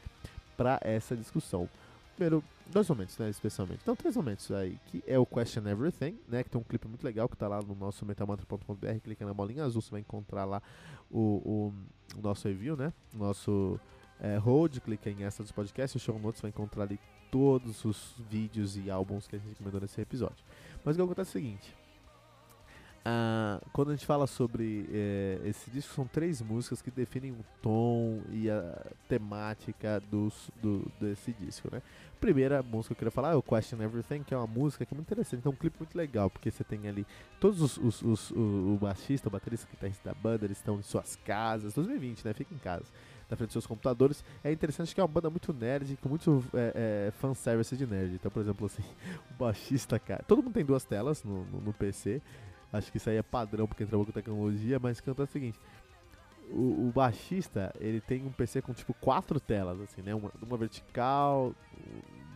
para 0.57 0.79
essa 0.81 1.15
discussão. 1.15 1.69
Primeiro, 2.15 2.43
dois 2.71 2.87
momentos, 2.87 3.17
né, 3.17 3.29
especialmente. 3.29 3.79
Então, 3.81 3.95
três 3.95 4.15
momentos 4.15 4.51
aí, 4.51 4.77
que 4.87 5.03
é 5.07 5.17
o 5.17 5.25
Question 5.25 5.67
Everything, 5.67 6.17
né, 6.27 6.43
que 6.43 6.49
tem 6.49 6.61
um 6.61 6.63
clipe 6.63 6.87
muito 6.87 7.03
legal 7.03 7.27
que 7.27 7.35
tá 7.35 7.47
lá 7.47 7.61
no 7.61 7.73
nosso 7.75 8.05
metalmantra.com.br, 8.05 8.99
clica 9.03 9.25
na 9.25 9.33
bolinha 9.33 9.63
azul, 9.63 9.81
você 9.81 9.91
vai 9.91 10.01
encontrar 10.01 10.45
lá 10.45 10.61
o, 11.09 11.19
o, 11.19 11.73
o 12.17 12.21
nosso 12.21 12.47
review, 12.47 12.77
né, 12.77 12.93
nosso 13.13 13.79
é, 14.19 14.37
hold, 14.37 14.79
clica 14.79 15.09
em 15.09 15.23
essa 15.23 15.41
dos 15.41 15.51
podcasts, 15.51 16.01
show 16.01 16.17
notes, 16.19 16.41
vai 16.41 16.49
encontrar 16.49 16.83
ali 16.83 16.99
todos 17.31 17.83
os 17.83 18.15
vídeos 18.29 18.77
e 18.77 18.91
álbuns 18.91 19.27
que 19.27 19.35
a 19.35 19.39
gente 19.39 19.49
recomendou 19.49 19.81
nesse 19.81 19.99
episódio. 19.99 20.45
Mas 20.85 20.95
o 20.95 20.99
que 20.99 21.03
acontece 21.03 21.29
é 21.29 21.31
o 21.31 21.43
seguinte. 21.43 21.82
Uh, 23.05 23.59
quando 23.73 23.89
a 23.89 23.95
gente 23.95 24.05
fala 24.05 24.25
sobre 24.25 24.87
eh, 24.89 25.41
esse 25.43 25.69
disco, 25.69 25.93
são 25.93 26.07
três 26.07 26.41
músicas 26.41 26.81
que 26.81 26.89
definem 26.89 27.33
o 27.33 27.43
tom 27.61 28.21
e 28.31 28.49
a 28.49 28.81
temática 29.09 30.01
dos, 30.09 30.49
do, 30.61 30.89
desse 31.01 31.33
disco, 31.33 31.67
né? 31.69 31.81
Primeira 32.21 32.63
música 32.63 32.87
que 32.87 32.93
eu 32.93 32.99
queria 32.99 33.11
falar 33.11 33.33
é 33.33 33.35
o 33.35 33.43
Question 33.43 33.81
Everything, 33.81 34.23
que 34.23 34.33
é 34.33 34.37
uma 34.37 34.47
música 34.47 34.85
que 34.85 34.93
é 34.93 34.95
muito 34.95 35.07
interessante, 35.07 35.41
então 35.41 35.51
é 35.51 35.55
um 35.55 35.57
clipe 35.57 35.75
muito 35.79 35.97
legal, 35.97 36.29
porque 36.29 36.49
você 36.49 36.63
tem 36.63 36.87
ali 36.87 37.05
todos 37.41 37.61
os, 37.61 37.75
os, 37.77 38.01
os 38.01 38.31
o, 38.31 38.75
o 38.75 38.77
baixista, 38.79 39.27
o 39.27 39.31
baterista, 39.31 39.67
o 39.67 39.71
guitarrista 39.71 40.09
da 40.09 40.15
banda, 40.15 40.45
eles 40.45 40.57
estão 40.57 40.79
em 40.79 40.83
suas 40.83 41.17
casas, 41.17 41.73
2020, 41.73 42.23
né? 42.23 42.33
Fica 42.33 42.55
em 42.55 42.57
casa 42.57 42.85
na 43.29 43.35
frente 43.35 43.49
dos 43.49 43.53
seus 43.53 43.67
computadores. 43.67 44.23
É 44.41 44.51
interessante 44.51 44.95
que 44.95 45.01
é 45.01 45.03
uma 45.03 45.09
banda 45.09 45.29
muito 45.29 45.51
nerd, 45.51 45.97
com 45.97 46.07
muito 46.07 46.41
é, 46.53 47.07
é, 47.07 47.11
fanservice 47.11 47.75
de 47.75 47.85
nerd. 47.85 48.15
Então, 48.15 48.31
por 48.31 48.41
exemplo, 48.41 48.65
assim, 48.65 48.83
o 49.31 49.33
baixista, 49.33 49.99
cara. 49.99 50.23
Todo 50.25 50.41
mundo 50.41 50.53
tem 50.53 50.63
duas 50.63 50.85
telas 50.85 51.21
no, 51.23 51.43
no, 51.45 51.59
no 51.59 51.73
PC. 51.73 52.21
Acho 52.73 52.91
que 52.91 52.97
isso 52.97 53.09
aí 53.09 53.17
é 53.17 53.23
padrão 53.23 53.67
porque 53.67 53.83
entrou 53.83 54.03
com 54.03 54.11
tecnologia, 54.11 54.79
mas 54.79 54.99
canta 54.99 55.23
o 55.23 55.27
seguinte. 55.27 55.59
O, 56.49 56.87
o, 56.87 56.91
baixista, 56.93 57.73
ele 57.79 58.01
tem 58.01 58.25
um 58.25 58.31
PC 58.31 58.61
com 58.61 58.73
tipo 58.73 58.93
quatro 58.95 59.39
telas, 59.39 59.79
assim, 59.79 60.01
né? 60.01 60.13
Uma, 60.13 60.31
uma 60.41 60.57
vertical 60.57 61.53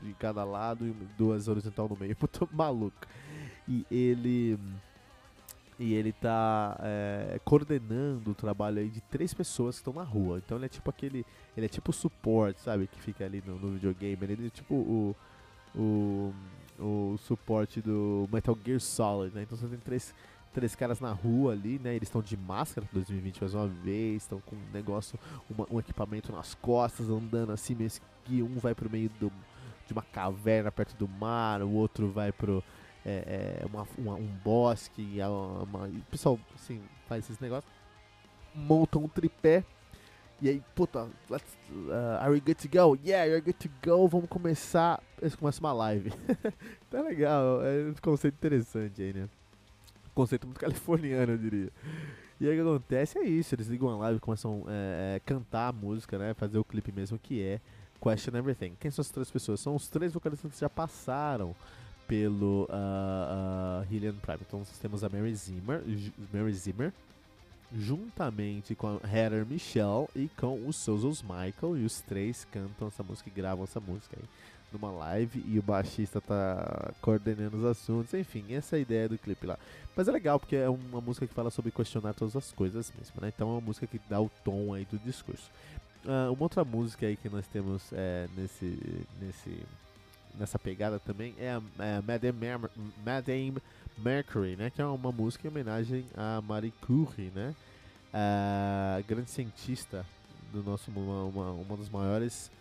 de 0.02 0.14
cada 0.14 0.44
lado 0.44 0.86
e 0.86 0.92
duas 1.18 1.48
horizontal 1.48 1.90
no 1.90 1.98
meio. 1.98 2.16
Muito 2.22 2.48
maluco. 2.54 3.08
E 3.68 3.86
ele 3.92 4.58
e 5.80 5.94
ele 5.94 6.12
tá 6.12 6.76
é, 6.82 7.40
coordenando 7.46 8.32
o 8.32 8.36
trabalho 8.36 8.80
aí 8.80 8.90
de 8.90 9.00
três 9.02 9.34
pessoas 9.34 9.76
que 9.76 9.82
estão 9.82 9.94
na 9.94 10.04
rua. 10.04 10.40
Então 10.44 10.58
ele 10.58 10.66
é 10.66 10.70
tipo 10.70 10.90
aquele. 10.90 11.26
Ele 11.56 11.66
é 11.66 11.70
tipo 11.70 11.92
o 11.92 11.94
suporte, 11.94 12.62
sabe? 12.62 12.88
Que 12.88 13.00
fica 13.00 13.26
ali 13.26 13.44
no, 13.46 13.60
no 13.60 13.74
videogame. 13.74 14.18
Ele 14.22 14.48
é 14.48 14.50
tipo 14.50 14.74
o. 14.74 15.16
O, 15.76 16.34
o 16.80 17.18
suporte 17.18 17.82
do 17.82 18.28
Metal 18.32 18.58
Gear 18.66 18.80
Solid, 18.80 19.36
né? 19.36 19.44
Então 19.44 19.58
você 19.58 19.68
tem 19.68 19.80
três, 19.80 20.14
três 20.54 20.76
caras 20.76 21.00
na 21.00 21.12
rua 21.12 21.54
ali, 21.54 21.80
né? 21.80 21.96
Eles 21.96 22.08
estão 22.08 22.22
de 22.22 22.38
máscara 22.38 22.88
2020 22.92 23.42
mais 23.42 23.54
uma 23.54 23.68
vez, 23.68 24.24
estão 24.24 24.40
com 24.42 24.56
um 24.56 24.72
negócio, 24.74 25.20
uma, 25.50 25.68
um 25.72 25.80
equipamento 25.80 26.32
nas 26.32 26.56
costas, 26.56 27.10
andando 27.10 27.52
assim, 27.52 27.76
mesmo 27.76 28.06
que 28.26 28.42
um 28.44 28.58
vai 28.58 28.76
pro 28.76 28.90
meio 28.90 29.10
do, 29.20 29.32
de 29.86 29.94
uma 29.94 30.04
caverna 30.04 30.72
perto 30.72 30.96
do 30.98 31.08
mar, 31.08 31.62
o 31.62 31.72
outro 31.72 32.12
vai 32.12 32.32
pro 32.32 32.64
é, 33.06 33.62
é 33.62 33.66
uma, 33.66 33.88
uma, 33.98 34.14
um 34.16 34.28
bosque, 34.44 35.18
uma, 35.22 35.88
o 35.88 36.02
pessoal 36.12 36.40
assim, 36.56 36.82
faz 37.08 37.24
esses 37.26 37.40
negócios, 37.40 37.72
montam 38.54 39.04
um 39.04 39.08
tripé 39.08 39.64
e 40.40 40.50
aí, 40.50 40.64
puta, 40.76 41.10
let's, 41.30 41.58
uh, 41.72 42.22
are 42.22 42.32
we 42.32 42.40
good 42.40 42.56
to 42.56 42.70
go? 42.70 42.96
Yeah, 43.04 43.26
you're 43.26 43.42
good 43.42 43.58
to 43.58 43.70
go, 43.82 44.08
vamos 44.08 44.30
começar. 44.30 45.02
Eles 45.22 45.36
começam 45.36 45.64
uma 45.66 45.74
live. 45.74 46.12
tá 46.90 47.02
legal, 47.02 47.64
é 47.64 47.90
um 47.90 47.94
conceito 48.02 48.36
interessante 48.36 49.02
aí, 49.02 49.14
né? 49.14 49.30
conceito 50.18 50.48
muito 50.48 50.58
californiano, 50.60 51.34
eu 51.34 51.38
diria. 51.38 51.70
E 52.40 52.48
aí 52.48 52.60
o 52.60 52.64
que 52.64 52.70
acontece 52.70 53.20
é 53.20 53.24
isso, 53.24 53.54
eles 53.56 53.68
ligam 53.68 53.90
a 53.90 53.98
live 53.98 54.20
começam 54.20 54.64
a 54.68 54.72
é, 54.72 55.16
é, 55.16 55.20
cantar 55.20 55.70
a 55.70 55.72
música, 55.72 56.18
né? 56.18 56.34
Fazer 56.34 56.58
o 56.58 56.64
clipe 56.64 56.92
mesmo 56.92 57.18
que 57.18 57.42
é 57.42 57.60
Question 58.02 58.36
Everything. 58.36 58.76
Quem 58.80 58.92
são 58.92 59.02
as 59.02 59.10
três 59.10 59.30
pessoas? 59.30 59.60
São 59.60 59.76
os 59.76 59.88
três 59.88 60.14
vocalistas 60.14 60.52
que 60.52 60.60
já 60.60 60.70
passaram 60.70 61.56
pelo 62.08 62.64
uh, 62.66 63.82
uh, 63.82 63.94
Hillian 63.94 64.14
Prime. 64.14 64.40
Então 64.48 64.60
nós 64.60 64.78
temos 64.78 65.04
a 65.04 65.10
Mary 65.10 65.34
Zimmer, 65.36 65.82
Mary 66.32 66.54
Zimmer 66.54 66.94
juntamente 67.76 68.76
com 68.76 69.00
a 69.04 69.08
Heather 69.08 69.46
Michelle 69.46 70.08
e 70.16 70.30
com 70.38 70.66
o 70.68 70.72
Sozos 70.72 71.24
Michael. 71.24 71.78
E 71.78 71.86
os 71.86 72.02
três 72.02 72.46
cantam 72.52 72.88
essa 72.88 73.02
música 73.02 73.30
e 73.30 73.34
gravam 73.34 73.64
essa 73.64 73.80
música 73.80 74.16
aí 74.16 74.26
numa 74.72 74.92
live 74.92 75.44
e 75.48 75.58
o 75.58 75.62
baixista 75.62 76.20
tá 76.20 76.92
coordenando 77.02 77.58
os 77.58 77.66
assuntos. 77.66 78.14
Enfim, 78.14 78.46
essa 78.54 78.76
é 78.76 78.80
a 78.80 78.82
ideia 78.82 79.10
do 79.10 79.18
clipe 79.18 79.46
lá. 79.46 79.58
Mas 79.96 80.08
é 80.08 80.12
legal 80.12 80.40
porque 80.40 80.56
é 80.56 80.70
uma 80.70 81.02
música 81.02 81.26
que 81.26 81.34
fala 81.34 81.50
sobre 81.50 81.72
questionar 81.72 82.14
todas 82.14 82.36
as 82.36 82.52
coisas 82.52 82.92
mesmo, 82.98 83.16
né? 83.22 83.32
Então 83.34 83.50
é 83.50 83.52
uma 83.54 83.62
música 83.62 83.88
que 83.88 84.00
dá 84.10 84.22
o 84.22 84.30
tom 84.44 84.74
aí 84.74 84.86
do 84.86 84.98
discurso. 85.00 85.50
Uh, 86.06 86.32
uma 86.32 86.44
outra 86.44 86.64
música 86.64 87.06
aí 87.06 87.16
que 87.18 87.30
nós 87.30 87.48
temos 87.48 87.92
é, 87.92 88.28
nesse, 88.36 89.06
nesse 89.20 89.66
nessa 90.38 90.60
pegada 90.60 91.00
também 91.00 91.34
é 91.40 91.50
a, 91.50 91.62
é 91.80 91.98
a 91.98 92.02
Madame, 92.02 92.40
Mer 92.40 92.60
Madame 93.04 93.58
Mercury, 93.98 94.56
né? 94.56 94.70
Que 94.70 94.82
é 94.82 94.86
uma 94.86 95.12
música 95.12 95.48
em 95.48 95.50
homenagem 95.50 96.06
a 96.16 96.42
Marie 96.42 96.74
Curie, 96.82 97.32
né? 97.34 97.56
A 98.14 99.02
grande 99.08 99.30
cientista 99.30 100.06
do 100.54 100.64
nosso 100.64 100.92
uma, 100.92 101.24
uma, 101.24 101.52
uma 101.52 101.78
dos 101.78 101.90
maiores 101.90 102.52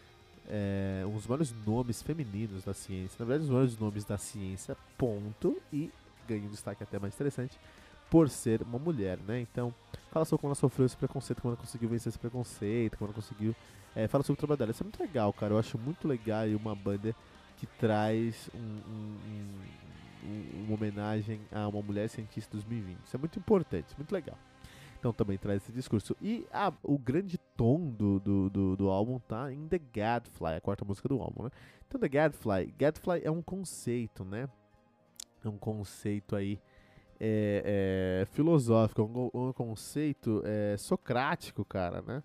é, 0.49 1.03
dos 1.17 1.27
maiores 1.27 1.55
nomes 1.67 2.03
femininos 2.03 2.65
da 2.65 2.75
ciência, 2.75 3.17
na 3.19 3.25
verdade, 3.25 3.45
os 3.45 3.51
maiores 3.51 3.79
nomes 3.79 4.05
da 4.05 4.19
ciência, 4.19 4.77
ponto, 4.97 5.61
e 5.73 5.91
ganha 6.27 6.47
um 6.47 6.51
destaque 6.51 6.83
até 6.83 6.99
mais 6.99 7.15
interessante 7.15 7.59
por 8.11 8.29
ser 8.29 8.63
uma 8.63 8.79
mulher, 8.79 9.19
né? 9.27 9.41
Então, 9.41 9.75
fala 10.11 10.25
sobre 10.25 10.41
como 10.43 10.51
ela 10.51 10.55
sofreu 10.55 10.87
esse 10.87 10.97
preconceito, 10.97 11.43
como 11.43 11.53
ela 11.53 11.61
conseguiu 11.61 11.89
vencer 11.89 12.11
esse 12.11 12.19
preconceito, 12.19 12.97
como 12.97 13.09
ela 13.09 13.15
conseguiu. 13.15 13.55
É, 13.95 14.07
fala 14.07 14.23
sobre 14.23 14.39
o 14.39 14.41
trabalho 14.41 14.59
dela. 14.59 14.71
Isso 14.71 14.83
é 14.83 14.85
muito 14.85 15.01
legal, 15.01 15.33
cara. 15.33 15.55
Eu 15.55 15.59
acho 15.59 15.79
muito 15.79 16.07
legal 16.07 16.47
uma 16.49 16.75
banda 16.75 17.15
que 17.57 17.67
traz 17.67 18.51
um, 18.55 18.59
um, 18.59 19.19
um, 20.25 20.65
uma 20.65 20.75
homenagem 20.75 21.41
a 21.51 21.67
uma 21.67 21.83
mulher 21.83 22.09
cientista 22.09 22.53
2020. 22.53 22.99
Isso 23.07 23.17
é 23.17 23.19
muito 23.19 23.39
importante, 23.39 23.87
muito 23.97 24.13
legal. 24.13 24.37
Então 25.07 25.13
também 25.13 25.39
traz 25.39 25.63
esse 25.63 25.71
discurso. 25.71 26.17
E 26.21 26.49
a, 26.53 26.73
o 26.83 26.99
grande 26.99 27.39
tom 27.57 27.93
do, 27.93 28.19
do, 28.19 28.51
do, 28.51 28.77
do, 28.77 28.91
álbum 28.91 29.21
tá 29.21 29.53
em 29.53 29.69
The 29.69 29.79
Gadfly, 29.79 30.57
a 30.57 30.61
quarta 30.61 30.85
música 30.85 31.09
do 31.09 31.23
álbum, 31.23 31.45
né? 31.45 31.51
Então 31.87 32.01
The 32.01 32.09
Gadfly, 32.09 32.75
Gadfly 32.77 33.21
é 33.23 33.31
um 33.31 33.41
conceito, 33.41 34.25
né? 34.25 34.49
É 35.45 35.49
um 35.49 35.59
conceito 35.59 36.35
aí 36.35 36.61
é, 37.21 38.25
é, 38.25 38.27
filosófico, 38.27 39.03
um, 39.33 39.49
um 39.49 39.53
conceito 39.53 40.43
é, 40.45 40.77
socrático, 40.77 41.65
cara, 41.65 42.03
né? 42.03 42.21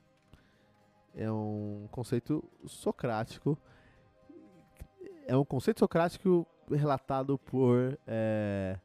É 1.16 1.32
um 1.32 1.88
conceito 1.92 2.44
socrático 2.66 3.56
é 5.28 5.38
um 5.38 5.46
conceito 5.46 5.82
socrático 5.82 6.48
relatado 6.68 7.38
por 7.38 7.96
é, 8.08 8.76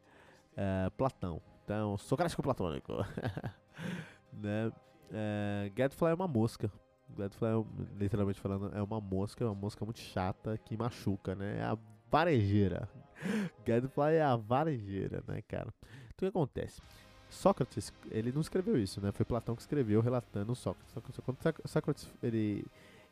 é, 0.55 0.87
Platão. 0.95 1.41
Então, 1.63 1.97
socrático 1.97 2.43
platônico. 2.43 2.93
né? 4.33 4.71
É, 5.11 5.71
Gadfly 5.75 6.11
é 6.11 6.13
uma 6.13 6.27
mosca. 6.27 6.71
Gadfly, 7.09 7.49
é, 7.49 7.99
literalmente 7.99 8.39
falando, 8.39 8.75
é 8.75 8.81
uma 8.81 8.99
mosca, 8.99 9.43
é 9.43 9.47
uma 9.47 9.55
mosca 9.55 9.83
muito 9.85 9.99
chata 9.99 10.57
que 10.57 10.77
machuca, 10.77 11.35
né? 11.35 11.59
É 11.59 11.63
a 11.63 11.77
varejeira. 12.09 12.89
Gadfly 13.65 14.15
é 14.15 14.23
a 14.23 14.35
varejeira, 14.35 15.23
né, 15.27 15.41
cara? 15.47 15.73
Então 16.13 16.27
o 16.27 16.31
que 16.31 16.37
acontece? 16.37 16.81
Sócrates, 17.29 17.91
ele 18.09 18.31
não 18.31 18.41
escreveu 18.41 18.77
isso, 18.77 19.01
né? 19.01 19.11
Foi 19.11 19.25
Platão 19.25 19.55
que 19.55 19.61
escreveu 19.61 20.01
relatando 20.01 20.55
Sócrates. 20.55 20.93
Sócrates, 21.65 22.09
ele, 22.23 22.65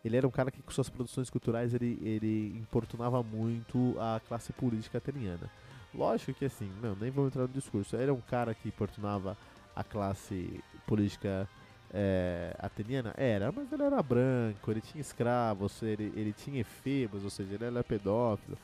ele 0.04 0.18
era 0.18 0.28
um 0.28 0.32
cara 0.32 0.52
que 0.52 0.62
com 0.62 0.72
suas 0.72 0.90
produções 0.90 1.30
culturais 1.30 1.74
ele, 1.74 2.00
ele 2.02 2.58
importunava 2.58 3.22
muito 3.22 3.96
a 4.00 4.22
classe 4.26 4.54
política 4.54 4.98
ateniana. 4.98 5.50
Lógico 5.94 6.34
que 6.34 6.46
assim, 6.46 6.72
não, 6.82 6.96
nem 6.96 7.12
vou 7.12 7.28
entrar 7.28 7.44
no 7.44 7.50
discurso. 7.50 7.96
Ele 7.96 8.04
era 8.04 8.14
um 8.14 8.22
cara 8.22 8.54
que 8.54 8.68
importunava 8.68 9.38
a 9.76 9.84
classe 9.84 10.64
política 10.88 11.48
é, 11.94 12.56
ateniana? 12.60 13.14
Era, 13.18 13.52
mas 13.52 13.72
ele 13.72 13.84
era 13.84 14.02
branco, 14.02 14.72
ele 14.72 14.82
tinha 14.82 15.02
escravos, 15.02 15.82
ele, 15.84 16.12
ele 16.16 16.34
tinha 16.34 16.62
efebos, 16.62 17.24
ou 17.24 17.30
seja, 17.30 17.56
ele 17.56 17.66
era 17.66 17.84
pedófilo. 17.84 18.58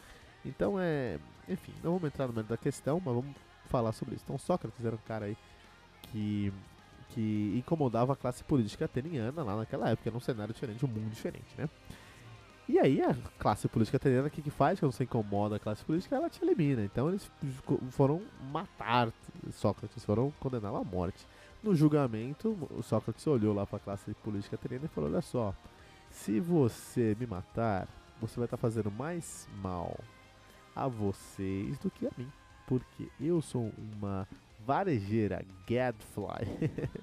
Então 0.46 0.80
é. 0.80 1.20
Enfim, 1.48 1.74
não 1.84 1.94
vamos 1.94 2.08
entrar 2.08 2.28
no 2.28 2.34
meio 2.34 2.46
da 2.46 2.58
questão, 2.58 3.02
mas 3.04 3.14
vamos 3.14 3.36
falar 3.68 3.92
sobre 3.92 4.16
isso. 4.16 4.24
Então 4.26 4.38
Sócrates 4.38 4.86
era 4.86 4.96
um 4.96 5.00
cara 5.00 5.26
aí 5.26 5.38
que, 6.04 6.54
que 7.10 7.54
incomodava 7.58 8.14
a 8.14 8.16
classe 8.16 8.44
política 8.44 8.86
ateniana 8.86 9.44
lá 9.44 9.56
naquela 9.56 9.90
época, 9.90 10.12
num 10.12 10.20
cenário 10.20 10.54
diferente, 10.54 10.86
um 10.86 10.90
mundo 10.90 11.10
diferente, 11.10 11.54
né? 11.58 11.70
E 12.68 12.80
aí 12.80 13.02
a 13.02 13.14
classe 13.38 13.68
política 13.68 13.98
ateniana, 13.98 14.28
o 14.28 14.32
que, 14.32 14.42
que 14.42 14.50
faz 14.50 14.80
quando 14.80 14.92
você 14.92 15.04
incomoda 15.04 15.56
a 15.56 15.60
classe 15.60 15.84
política? 15.84 16.16
Ela 16.16 16.30
te 16.30 16.44
elimina. 16.44 16.84
Então 16.84 17.10
eles 17.10 17.30
foram 17.90 18.22
matar 18.52 19.12
Sócrates, 19.52 20.06
foram 20.06 20.32
condená-lo 20.40 20.78
à 20.78 20.84
morte. 20.84 21.26
No 21.62 21.76
julgamento, 21.76 22.58
o 22.72 22.82
Sócrates 22.82 23.26
olhou 23.28 23.54
lá 23.54 23.66
para 23.66 23.78
a 23.78 23.82
classe 23.82 24.14
política 24.24 24.56
ateniana 24.56 24.86
e 24.86 24.90
falou: 24.90 25.10
Olha 25.10 25.22
só, 25.22 25.54
se 26.10 26.40
você 26.40 27.16
me 27.20 27.28
matar, 27.28 27.88
você 28.20 28.38
vai 28.38 28.46
estar 28.46 28.58
tá 28.58 28.62
fazendo 28.62 28.90
mais 28.92 29.48
mal 29.62 29.98
a 30.76 30.88
vocês 30.88 31.78
do 31.80 31.92
que 31.92 32.08
a 32.08 32.12
mim 32.18 32.32
porque 32.72 33.10
eu 33.20 33.42
sou 33.42 33.70
uma 33.78 34.26
varejeira 34.66 35.44
gadfly 35.68 36.46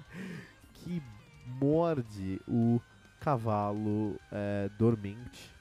que 0.73 0.99
morde 1.45 2.41
o 2.47 2.81
cavalo 3.19 4.19
é, 4.31 4.69
dormente 4.77 5.53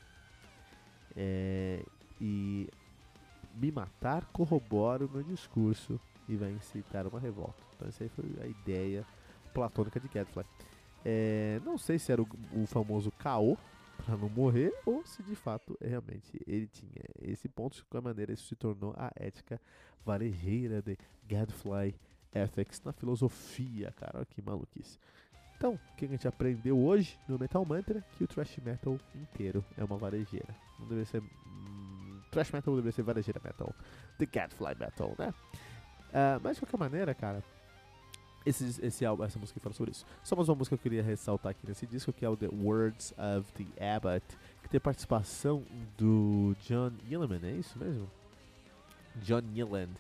é, 1.17 1.85
e 2.21 2.69
me 3.55 3.73
matar 3.73 4.25
corrobora 4.27 5.05
o 5.05 5.11
meu 5.11 5.23
discurso 5.23 6.01
e 6.29 6.37
vai 6.37 6.51
incitar 6.51 7.07
uma 7.07 7.19
revolta. 7.19 7.63
Então 7.75 7.89
essa 7.89 8.05
aí 8.05 8.09
foi 8.09 8.25
a 8.41 8.47
ideia 8.47 9.05
platônica 9.53 9.99
de 9.99 10.09
Gadfly. 10.09 10.45
É, 11.05 11.61
não 11.65 11.77
sei 11.79 11.99
se 11.99 12.13
era 12.13 12.23
o, 12.23 12.29
o 12.55 12.67
famoso 12.67 13.11
caô, 13.13 13.57
para 14.05 14.17
não 14.17 14.29
morrer, 14.29 14.73
ou 14.87 15.05
se 15.05 15.23
de 15.23 15.35
fato 15.35 15.77
realmente 15.81 16.41
ele 16.47 16.69
tinha 16.69 17.03
esse 17.21 17.49
ponto, 17.49 17.77
de 17.77 17.85
qualquer 17.85 18.07
maneira 18.07 18.33
isso 18.33 18.47
se 18.47 18.55
tornou 18.55 18.95
a 18.97 19.11
ética 19.17 19.61
varejeira 20.05 20.81
de 20.81 20.97
Gadfly 21.29 21.95
Ethics 22.33 22.81
na 22.85 22.93
filosofia, 22.93 23.93
cara, 23.97 24.19
olha 24.19 24.27
que 24.27 24.41
maluquice. 24.41 24.99
Então, 25.59 25.75
o 25.75 25.97
que 25.97 26.05
a 26.05 26.09
gente 26.09 26.27
aprendeu 26.27 26.79
hoje 26.79 27.19
no 27.27 27.37
Metal 27.37 27.65
Mantra? 27.65 28.03
Que 28.17 28.23
o 28.23 28.29
Thrash 28.29 28.59
Metal 28.65 28.97
inteiro 29.13 29.65
é 29.77 29.83
uma 29.83 29.99
varejeira. 29.99 30.55
Não 30.79 30.87
deveria 30.87 31.05
ser. 31.05 31.21
Hum, 31.21 32.21
thrash 32.31 32.53
Metal 32.53 32.73
deveria 32.77 32.93
ser 32.93 33.03
varejeira 33.03 33.41
Metal. 33.43 33.75
The 34.19 34.27
Gadfly 34.27 34.77
Metal, 34.79 35.15
né? 35.19 35.35
Uh, 36.11 36.41
mas 36.43 36.57
de 36.57 36.63
qualquer 36.63 36.79
maneira, 36.79 37.13
cara, 37.13 37.43
esse, 38.47 38.81
esse 38.81 39.05
álbum, 39.05 39.25
essa 39.25 39.37
música 39.37 39.59
fala 39.59 39.75
sobre 39.75 39.91
isso. 39.91 40.07
Só 40.23 40.37
mais 40.37 40.49
uma 40.49 40.55
música 40.55 40.77
que 40.77 40.81
eu 40.81 40.91
queria 40.91 41.03
ressaltar 41.03 41.51
aqui 41.51 41.67
nesse 41.67 41.87
disco, 41.89 42.13
que 42.13 42.25
é 42.25 42.29
o 42.29 42.37
The 42.37 42.49
Words 42.49 43.13
of 43.19 43.53
the 43.53 43.95
Abbot, 43.97 44.25
que 44.63 44.69
tem 44.69 44.79
participação 44.79 45.65
do 45.99 46.57
John 46.61 46.93
Yeoman, 47.11 47.41
é 47.43 47.51
isso 47.51 47.77
mesmo? 47.77 48.09
John 49.17 49.41
Nealand, 49.41 49.93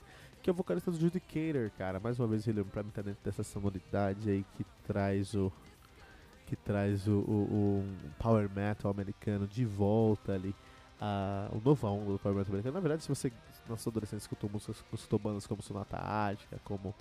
que 0.48 0.50
é 0.50 0.54
o 0.54 0.56
vocalista 0.56 0.90
do 0.90 0.98
Judicator, 0.98 1.70
cara. 1.76 2.00
Mais 2.00 2.18
uma 2.18 2.26
vez 2.26 2.48
ele 2.48 2.64
pra 2.64 2.82
mim 2.82 2.88
tá 2.88 3.02
dentro 3.02 3.22
dessa 3.22 3.42
sonoridade 3.42 4.30
aí 4.30 4.46
que 4.56 4.64
traz 4.86 5.34
o 5.34 5.52
que 6.46 6.56
traz 6.56 7.06
o, 7.06 7.18
o, 7.18 7.82
o 7.82 7.84
power 8.18 8.48
metal 8.48 8.90
americano 8.90 9.46
de 9.46 9.66
volta 9.66 10.32
ali. 10.32 10.54
Uh, 10.98 11.54
o 11.54 11.60
novo 11.62 11.86
onda 11.86 12.12
do 12.12 12.18
power 12.18 12.38
metal 12.38 12.52
americano. 12.52 12.72
Na 12.72 12.80
verdade, 12.80 13.02
se 13.02 13.08
você 13.10 13.30
na 13.68 13.76
sua 13.76 13.90
adolescência 13.90 14.24
escutou 14.24 14.48
músicas, 14.48 14.82
escutou 14.90 15.18
bandas 15.18 15.46
como 15.46 15.62
Sonata 15.62 15.98
Ática, 15.98 16.58
como 16.64 16.88
uh, 16.88 16.94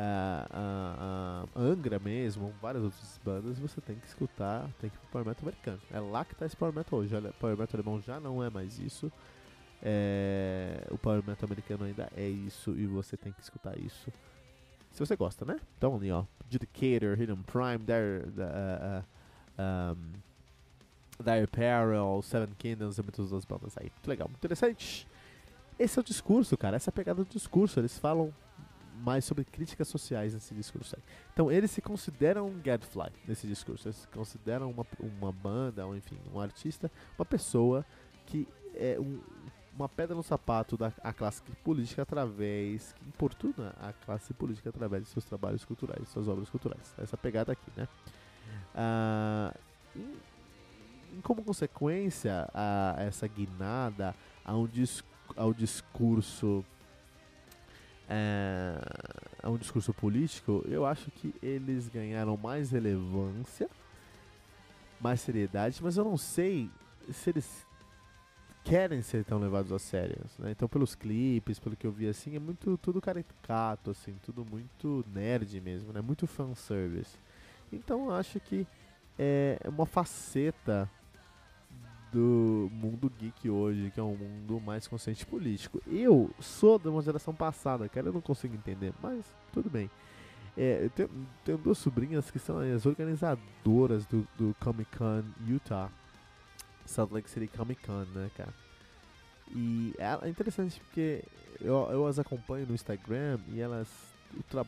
uh, 0.00 1.60
Angra 1.60 1.98
mesmo, 1.98 2.54
várias 2.62 2.82
outras 2.82 3.20
bandas, 3.22 3.58
você 3.58 3.78
tem 3.82 3.96
que 3.96 4.06
escutar, 4.06 4.70
tem 4.80 4.88
que 4.88 4.96
ir 4.96 5.00
pro 5.00 5.08
Power 5.10 5.26
Metal 5.26 5.42
americano. 5.42 5.80
É 5.90 6.00
lá 6.00 6.24
que 6.24 6.34
tá 6.34 6.46
esse 6.46 6.56
Power 6.56 6.74
Metal 6.74 6.98
hoje. 6.98 7.14
O 7.14 7.32
Power 7.34 7.58
Metal 7.58 7.78
alemão 7.78 8.00
já 8.00 8.18
não 8.18 8.42
é 8.42 8.48
mais 8.48 8.78
isso. 8.78 9.12
É, 9.82 10.86
o 10.90 10.96
Metal 11.26 11.46
americano 11.46 11.84
ainda 11.84 12.10
é 12.16 12.28
isso 12.28 12.72
e 12.72 12.86
você 12.86 13.16
tem 13.16 13.32
que 13.32 13.40
escutar 13.40 13.78
isso. 13.78 14.10
Se 14.92 15.00
você 15.00 15.14
gosta, 15.14 15.44
né? 15.44 15.60
Então 15.76 15.94
ali, 15.94 16.10
ó. 16.10 16.24
Judicator, 16.48 17.20
Hidden 17.20 17.42
Prime, 17.42 17.78
Dire, 17.78 18.30
uh, 18.38 19.04
uh, 19.60 19.92
um, 19.92 21.22
Dire 21.22 21.46
Peril, 21.46 22.22
Seven 22.22 22.54
Kingdoms 22.56 22.98
e 22.98 23.02
muitas 23.02 23.32
outras 23.32 23.44
bandas 23.44 23.76
aí. 23.76 23.90
Muito 23.90 24.08
legal, 24.08 24.28
muito 24.28 24.38
interessante. 24.38 25.06
Esse 25.78 25.98
é 25.98 26.00
o 26.00 26.04
discurso, 26.04 26.56
cara. 26.56 26.76
Essa 26.76 26.88
é 26.88 26.92
a 26.92 26.94
pegada 26.94 27.22
do 27.22 27.28
discurso. 27.28 27.78
Eles 27.78 27.98
falam 27.98 28.32
mais 29.02 29.24
sobre 29.24 29.44
críticas 29.44 29.88
sociais 29.88 30.32
nesse 30.32 30.54
discurso 30.54 30.96
aí. 30.96 31.02
Então 31.32 31.52
eles 31.52 31.70
se 31.70 31.82
consideram 31.82 32.46
um 32.46 32.58
Gadfly 32.58 33.10
nesse 33.26 33.46
discurso. 33.46 33.88
Eles 33.88 33.96
se 33.96 34.08
consideram 34.08 34.70
uma, 34.70 34.86
uma 35.20 35.32
banda, 35.32 35.86
ou 35.86 35.94
enfim, 35.94 36.16
um 36.32 36.40
artista, 36.40 36.90
uma 37.18 37.26
pessoa 37.26 37.84
que 38.24 38.48
é 38.74 38.98
um, 38.98 39.20
uma 39.76 39.88
pedra 39.88 40.16
no 40.16 40.22
sapato 40.22 40.76
da 40.76 40.90
a 41.02 41.12
classe 41.12 41.42
política 41.62 42.02
através, 42.02 42.92
que 42.92 43.04
importuna 43.06 43.74
a 43.80 43.92
classe 43.92 44.32
política 44.32 44.70
através 44.70 45.04
de 45.04 45.10
seus 45.10 45.24
trabalhos 45.24 45.64
culturais, 45.64 46.08
suas 46.08 46.26
obras 46.28 46.48
culturais. 46.48 46.94
Essa 46.98 47.16
pegada 47.16 47.52
aqui, 47.52 47.70
né? 47.76 47.86
Ah, 48.74 49.54
em, 49.94 50.16
como 51.22 51.44
consequência 51.44 52.48
a 52.54 52.96
essa 52.98 53.28
guinada 53.28 54.14
a 54.44 54.54
um 54.56 54.66
dis, 54.66 55.04
ao 55.36 55.52
discurso 55.52 56.64
é, 58.08 58.78
a 59.42 59.50
um 59.50 59.56
discurso 59.56 59.92
político, 59.92 60.64
eu 60.68 60.86
acho 60.86 61.10
que 61.10 61.34
eles 61.42 61.88
ganharam 61.88 62.36
mais 62.36 62.70
relevância, 62.70 63.68
mais 65.00 65.20
seriedade, 65.20 65.82
mas 65.82 65.96
eu 65.96 66.04
não 66.04 66.16
sei 66.16 66.70
se 67.10 67.30
eles 67.30 67.66
querem 68.66 69.00
ser 69.00 69.24
tão 69.24 69.38
levados 69.38 69.70
a 69.70 69.78
sério, 69.78 70.18
né? 70.40 70.50
Então 70.50 70.68
pelos 70.68 70.96
clipes, 70.96 71.60
pelo 71.60 71.76
que 71.76 71.86
eu 71.86 71.92
vi 71.92 72.08
assim, 72.08 72.34
é 72.34 72.38
muito 72.40 72.76
tudo 72.78 73.00
caricato 73.00 73.92
assim, 73.92 74.16
tudo 74.24 74.44
muito 74.44 75.04
nerd 75.14 75.60
mesmo, 75.60 75.92
né? 75.92 76.00
Muito 76.00 76.26
fanservice. 76.26 77.16
Então 77.72 78.06
eu 78.06 78.14
acho 78.14 78.40
que 78.40 78.66
é 79.16 79.56
uma 79.66 79.86
faceta 79.86 80.90
do 82.12 82.68
mundo 82.72 83.08
geek 83.08 83.48
hoje, 83.48 83.92
que 83.92 84.00
é 84.00 84.02
um 84.02 84.16
mundo 84.16 84.60
mais 84.60 84.88
consciente 84.88 85.24
político. 85.24 85.80
Eu 85.86 86.28
sou 86.40 86.76
de 86.76 86.88
uma 86.88 87.02
geração 87.02 87.32
passada, 87.32 87.88
cara, 87.88 88.08
eu 88.08 88.12
não 88.12 88.20
consigo 88.20 88.56
entender, 88.56 88.92
mas 89.00 89.24
tudo 89.52 89.70
bem. 89.70 89.88
É, 90.56 90.84
eu 90.84 90.90
tenho, 90.90 91.10
tenho 91.44 91.58
duas 91.58 91.78
sobrinhas 91.78 92.32
que 92.32 92.38
são 92.40 92.58
as 92.58 92.84
organizadoras 92.84 94.06
do, 94.06 94.26
do 94.36 94.56
Comic 94.58 94.96
Con 94.96 95.22
Utah. 95.46 95.88
Salt 96.86 97.12
Lake 97.12 97.28
City 97.30 97.48
Comic 97.48 97.84
Con, 97.84 98.04
né, 98.14 98.30
cara? 98.36 98.54
E 99.54 99.94
é 99.98 100.28
interessante 100.28 100.80
porque 100.80 101.22
eu, 101.60 101.74
eu 101.90 102.06
as 102.06 102.18
acompanho 102.18 102.66
no 102.66 102.74
Instagram 102.74 103.38
e 103.48 103.60
elas. 103.60 103.88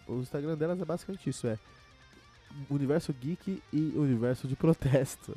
O, 0.09 0.13
o 0.13 0.21
Instagram 0.21 0.57
delas 0.57 0.81
é 0.81 0.85
basicamente 0.85 1.29
isso: 1.29 1.47
é 1.47 1.59
universo 2.71 3.13
geek 3.13 3.63
e 3.73 3.93
universo 3.97 4.47
de 4.47 4.57
protesto. 4.57 5.37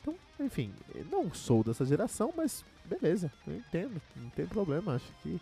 Então, 0.00 0.14
enfim, 0.38 0.72
não 1.10 1.32
sou 1.32 1.64
dessa 1.64 1.84
geração, 1.84 2.32
mas 2.36 2.64
beleza, 2.84 3.32
eu 3.46 3.56
entendo, 3.56 4.00
não 4.14 4.30
tem 4.30 4.46
problema. 4.46 4.94
Acho 4.94 5.12
que 5.22 5.40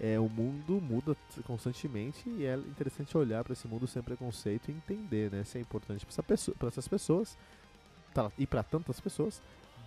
é, 0.00 0.18
o 0.18 0.28
mundo 0.28 0.80
muda 0.80 1.16
constantemente 1.46 2.28
e 2.28 2.44
é 2.44 2.56
interessante 2.56 3.16
olhar 3.16 3.44
para 3.44 3.52
esse 3.52 3.68
mundo 3.68 3.86
sem 3.86 4.02
preconceito 4.02 4.70
e 4.70 4.74
entender, 4.74 5.30
né? 5.30 5.44
Se 5.44 5.58
é 5.58 5.60
importante 5.60 6.06
para 6.06 6.34
essa 6.34 6.54
essas 6.66 6.88
pessoas 6.88 7.36
e 8.38 8.46
para 8.46 8.62
tantas 8.62 9.00
pessoas, 9.00 9.40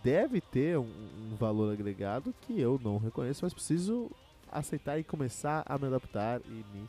deve 0.05 0.39
ter 0.39 0.77
um, 0.77 0.83
um, 0.83 1.35
valor 1.35 1.73
agregado 1.73 2.31
que 2.41 2.61
eu 2.61 2.79
não 2.83 2.99
reconheço, 2.99 3.43
mas 3.43 3.55
preciso 3.55 4.11
aceitar 4.51 4.99
e 4.99 5.03
começar 5.03 5.63
a 5.65 5.79
me 5.79 5.87
adaptar 5.87 6.39
e 6.45 6.63
me 6.71 6.87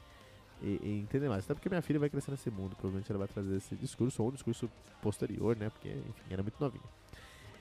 e, 0.62 0.80
e 0.82 1.00
entender 1.00 1.28
mais. 1.28 1.44
Até 1.44 1.54
porque 1.54 1.68
minha 1.68 1.80
filha 1.80 1.98
vai 1.98 2.10
crescer 2.10 2.30
nesse 2.30 2.50
mundo, 2.50 2.76
provavelmente 2.76 3.10
ela 3.10 3.18
vai 3.18 3.28
trazer 3.28 3.56
esse 3.56 3.74
discurso 3.74 4.22
ou 4.22 4.28
um 4.28 4.32
discurso 4.32 4.70
posterior, 5.00 5.56
né? 5.56 5.70
Porque, 5.70 5.88
enfim, 5.88 6.24
era 6.30 6.42
muito 6.42 6.56
novinha. 6.60 6.84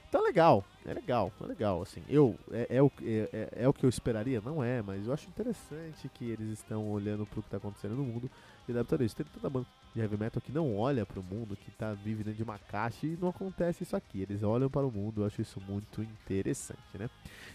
Então 0.09 0.21
é 0.21 0.27
legal, 0.27 0.63
é 0.85 0.93
legal, 0.93 1.31
é 1.41 1.45
legal, 1.45 1.81
assim. 1.81 2.03
Eu, 2.09 2.37
é, 2.51 2.77
é 2.77 2.83
o, 2.83 2.91
é, 3.01 3.29
é, 3.33 3.63
é 3.63 3.67
o 3.67 3.73
que 3.73 3.85
eu 3.85 3.89
esperaria? 3.89 4.41
Não 4.41 4.61
é, 4.61 4.81
mas 4.81 5.07
eu 5.07 5.13
acho 5.13 5.27
interessante 5.29 6.09
que 6.13 6.29
eles 6.29 6.49
estão 6.51 6.89
olhando 6.89 7.25
pro 7.25 7.41
que 7.41 7.49
tá 7.49 7.57
acontecendo 7.57 7.95
no 7.95 8.03
mundo 8.03 8.29
e 8.67 8.71
adaptando 8.71 9.03
isso. 9.03 9.15
Tem 9.15 9.25
tanta 9.25 9.49
banda 9.49 9.67
de 9.95 10.01
heavy 10.01 10.17
metal 10.17 10.41
que 10.41 10.51
não 10.51 10.77
olha 10.77 11.05
pro 11.05 11.23
mundo, 11.23 11.55
que 11.55 11.71
tá 11.71 11.93
vive 11.93 12.23
dentro 12.23 12.38
de 12.38 12.43
uma 12.43 12.60
caixa 12.60 13.08
e 13.08 13.17
não 13.19 13.29
acontece 13.29 13.84
isso 13.84 13.95
aqui. 13.95 14.21
Eles 14.21 14.43
olham 14.43 14.69
para 14.69 14.86
o 14.86 14.91
mundo, 14.91 15.21
eu 15.21 15.25
acho 15.25 15.41
isso 15.41 15.62
muito 15.62 16.03
interessante, 16.03 16.97
né? 16.99 17.10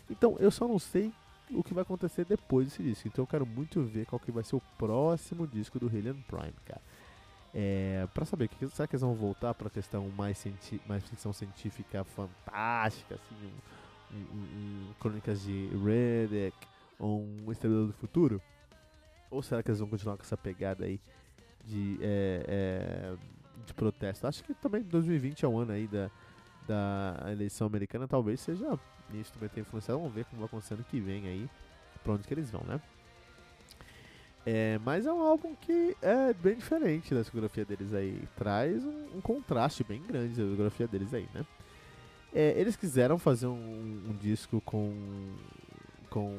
Então, 0.09 0.37
eu 0.41 0.51
só 0.51 0.67
não 0.67 0.79
sei 0.79 1.13
o 1.53 1.63
que 1.63 1.75
vai 1.75 1.83
acontecer 1.83 2.25
depois 2.25 2.67
desse 2.67 2.83
disco. 2.83 3.09
Então 3.09 3.25
eu 3.25 3.27
quero 3.27 3.45
muito 3.45 3.83
ver 3.83 4.07
qual 4.07 4.19
que 4.19 4.33
vai 4.33 4.43
ser 4.43 4.57
o 4.57 4.63
próximo 4.79 5.47
disco 5.47 5.79
do 5.79 5.87
Alien 5.87 6.25
Prime, 6.27 6.55
cara. 6.65 6.81
É, 7.53 8.07
para 8.15 8.25
saber, 8.25 8.49
que, 8.49 8.69
será 8.69 8.87
que 8.87 8.95
eles 8.95 9.03
vão 9.03 9.15
voltar 9.15 9.53
pra 9.55 9.69
questão 9.69 10.09
mais, 10.11 10.43
mais 10.87 11.03
ficção 11.05 11.33
científica 11.33 12.05
fantástica, 12.05 13.17
assim, 13.17 13.53
um, 14.13 14.17
um, 14.17 14.91
um, 14.91 14.95
crônicas 15.01 15.43
de 15.43 15.69
Riddick 15.69 16.57
ou 16.99 17.23
um 17.23 17.51
Estrela 17.51 17.87
do 17.87 17.93
Futuro? 17.93 18.41
Ou 19.31 19.43
será 19.43 19.63
que 19.63 19.71
eles 19.71 19.81
vão 19.81 19.89
continuar 19.89 20.17
com 20.17 20.23
essa 20.23 20.37
pegada 20.37 20.85
aí 20.85 21.01
de, 21.65 21.99
é, 22.01 22.45
é, 22.47 23.17
de 23.67 23.75
protesto? 23.75 24.27
Acho 24.27 24.45
que 24.45 24.55
também 24.55 24.83
2020 24.83 25.45
é 25.45 25.49
um 25.49 25.59
ano 25.59 25.73
aí 25.73 25.87
da, 25.87 26.11
da 26.67 27.33
eleição 27.33 27.67
americana, 27.67 28.07
talvez 28.09 28.41
seja 28.41 28.79
isso 29.15 29.33
também 29.33 29.49
tem 29.49 29.63
influenciado. 29.63 29.99
Vamos 29.99 30.15
ver 30.15 30.25
como 30.27 30.41
vai 30.41 30.47
acontecer 30.47 30.75
ano 30.75 30.85
que 30.85 31.01
vem 31.01 31.27
aí, 31.27 31.49
pra 32.03 32.13
onde 32.13 32.27
que 32.27 32.35
eles 32.35 32.51
vão, 32.51 32.63
né? 32.65 32.81
É, 34.47 34.79
mas 34.85 35.07
é 35.07 35.13
um 35.13 35.21
álbum 35.21 35.55
que 35.55 35.97
é 36.01 36.33
bem 36.33 36.57
diferente 36.57 37.15
da 37.15 37.21
discografia 37.21 37.65
deles 37.65 37.93
aí. 37.93 38.23
Traz 38.37 38.85
um, 38.85 39.17
um 39.17 39.21
contraste 39.21 39.85
bem 39.85 40.03
grande 40.03 40.35
da 40.35 40.43
discografia 40.43 40.87
deles 40.87 41.13
aí, 41.13 41.29
né? 41.35 41.45
É, 42.33 42.59
eles 42.59 42.77
quiseram 42.77 43.19
fazer 43.19 43.49
um, 43.49 44.03
um, 44.09 44.17
disco 44.17 44.61
com, 44.61 44.95
com 46.09 46.37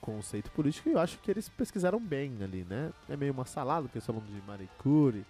conceito 0.00 0.50
político 0.50 0.88
e 0.88 0.92
eu 0.92 0.98
acho 0.98 1.18
que 1.18 1.30
eles 1.30 1.48
pesquisaram 1.48 2.00
bem 2.00 2.32
ali, 2.42 2.64
né? 2.68 2.92
É 3.08 3.16
meio 3.16 3.32
uma 3.32 3.44
salada, 3.44 3.82
porque 3.82 3.98
eles 3.98 4.06
falam 4.06 4.22
de 4.22 4.42
Marie 4.46 4.68
Curie, 4.78 5.24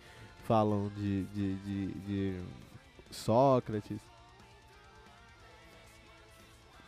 falam 0.44 0.90
de, 0.96 1.24
de, 1.24 1.54
de, 1.56 1.86
de 2.00 2.40
Sócrates, 3.10 4.00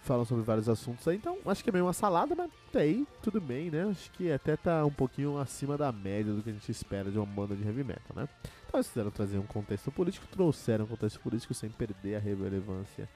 falam 0.03 0.25
sobre 0.25 0.43
vários 0.43 0.69
assuntos 0.69 1.07
aí, 1.07 1.17
então 1.17 1.39
acho 1.47 1.63
que 1.63 1.71
é 1.71 1.73
meio 1.73 1.85
uma 1.85 1.93
salada, 1.93 2.35
mas 2.35 2.51
até 2.69 2.81
aí 2.81 3.07
tudo 3.23 3.41
bem, 3.41 3.71
né? 3.71 3.85
Acho 3.91 4.11
que 4.13 4.31
até 4.31 4.57
tá 4.57 4.85
um 4.85 4.93
pouquinho 4.93 5.39
acima 5.39 5.77
da 5.77 5.93
média 5.93 6.33
do 6.33 6.43
que 6.43 6.51
a 6.51 6.53
gente 6.53 6.71
espera 6.71 7.11
de 7.11 7.19
uma 7.19 7.27
banda 7.27 7.55
de 7.55 7.63
heavy 7.65 7.85
metal, 7.85 8.17
né? 8.17 8.29
Então 8.67 8.79
eles 8.79 8.89
quiseram 8.89 9.11
trazer 9.11 9.39
um 9.39 9.47
contexto 9.47 9.91
político, 9.91 10.27
trouxeram 10.27 10.85
um 10.85 10.89
contexto 10.89 11.21
político 11.21 11.55
sem 11.55 11.71
perder 11.71 12.17
a 12.17 12.19
relevância 12.19 13.09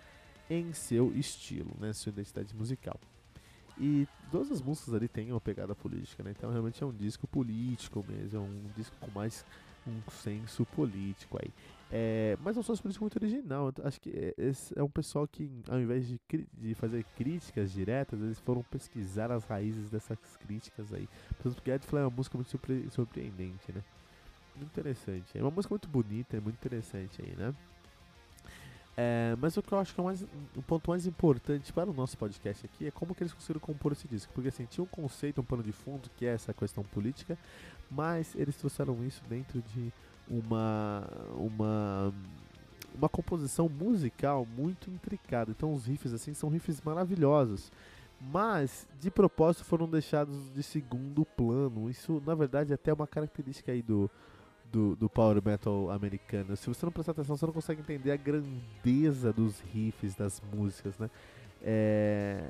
em 0.49 0.73
seu 0.73 1.13
estilo, 1.17 1.71
né? 1.81 1.93
Sua 1.93 2.11
identidade 2.11 2.55
musical. 2.55 2.99
E 3.79 4.07
todas 4.31 4.51
as 4.53 4.63
músicas 4.63 4.95
ali 4.95 5.09
têm 5.09 5.33
uma 5.33 5.41
pegada 5.41 5.75
política, 5.75 6.23
né? 6.23 6.33
Então 6.37 6.51
realmente 6.51 6.83
é 6.83 6.87
um 6.87 6.93
disco 6.93 7.27
político 7.27 8.05
mesmo, 8.09 8.39
é 8.39 8.41
um 8.41 8.71
disco 8.77 8.95
com 9.01 9.11
mais 9.11 9.45
um 9.87 10.11
senso 10.11 10.65
político 10.67 11.39
aí. 11.43 11.51
É, 11.91 12.37
mas 12.43 12.57
é 12.57 12.61
um 12.61 12.63
senso 12.63 12.83
político 12.83 13.05
muito 13.05 13.17
original. 13.17 13.73
Acho 13.85 14.01
que 14.01 14.11
é, 14.11 14.35
é 14.77 14.83
um 14.83 14.89
pessoal 14.89 15.27
que, 15.29 15.51
ao 15.69 15.79
invés 15.79 16.07
de, 16.07 16.19
de 16.55 16.75
fazer 16.75 17.05
críticas 17.17 17.73
diretas, 17.73 18.21
eles 18.21 18.39
foram 18.41 18.63
pesquisar 18.63 19.31
as 19.31 19.45
raízes 19.45 19.91
dessas 19.91 20.19
críticas 20.41 20.93
aí. 20.93 21.09
Porque 21.43 21.71
Edfly 21.71 22.01
é 22.01 22.03
uma 22.03 22.11
música 22.11 22.37
muito 22.37 22.51
surpre 22.51 22.89
surpreendente, 22.91 23.73
né? 23.73 23.83
Muito 24.57 24.71
interessante. 24.71 25.37
É 25.37 25.43
uma 25.43 25.51
música 25.51 25.73
muito 25.73 25.89
bonita, 25.89 26.37
é 26.37 26.41
muito 26.41 26.57
interessante 26.57 27.21
aí, 27.23 27.35
né? 27.37 27.55
É, 28.97 29.35
mas 29.41 29.57
o 29.57 29.63
que 29.63 29.73
eu 29.73 29.79
acho 29.79 29.93
que 29.93 30.01
é 30.01 30.05
mais, 30.05 30.23
o 30.55 30.63
ponto 30.63 30.91
mais 30.91 31.07
importante 31.07 31.73
para 31.73 31.91
o 31.91 31.93
nosso 31.93 32.17
podcast 32.17 32.65
aqui 32.65 32.87
é 32.87 32.91
como 32.93 33.15
que 33.15 33.25
eles 33.25 33.33
conseguiram 33.33 33.61
compor 33.61 33.93
esse 33.93 34.07
disco. 34.07 34.33
Porque 34.33 34.49
assim, 34.49 34.67
tinha 34.67 34.85
um 34.85 34.89
conceito, 34.89 35.41
um 35.41 35.45
pano 35.45 35.63
de 35.63 35.73
fundo, 35.73 36.09
que 36.17 36.25
é 36.25 36.31
essa 36.31 36.55
questão 36.55 36.85
política, 36.85 37.37
mas 37.91 38.35
eles 38.37 38.57
trouxeram 38.57 39.05
isso 39.05 39.23
dentro 39.29 39.61
de 39.63 39.93
uma 40.29 41.05
uma 41.37 42.15
uma 42.97 43.09
composição 43.09 43.69
musical 43.69 44.47
muito 44.57 44.89
intricada. 44.89 45.51
Então 45.51 45.73
os 45.73 45.87
riffs 45.87 46.13
assim 46.13 46.33
são 46.33 46.49
riffs 46.49 46.81
maravilhosos, 46.81 47.73
mas 48.21 48.87
de 49.01 49.11
propósito 49.11 49.65
foram 49.65 49.89
deixados 49.89 50.53
de 50.55 50.63
segundo 50.63 51.25
plano. 51.25 51.91
Isso 51.91 52.23
na 52.25 52.35
verdade 52.37 52.71
é 52.71 52.75
até 52.77 52.93
uma 52.93 53.09
característica 53.09 53.73
aí 53.73 53.83
do 53.83 54.09
do, 54.75 54.97
do 54.97 55.09
power 55.09 55.41
metal 55.43 55.89
americano. 55.93 56.57
Se 56.57 56.67
você 56.67 56.85
não 56.85 56.93
prestar 56.93 57.13
atenção, 57.13 57.37
você 57.37 57.47
não 57.47 57.53
consegue 57.53 57.81
entender 57.81 58.11
a 58.11 58.17
grandeza 58.17 59.33
dos 59.33 59.61
riffs 59.73 60.17
das 60.17 60.43
músicas, 60.53 60.99
né? 60.99 61.09
É, 61.63 62.43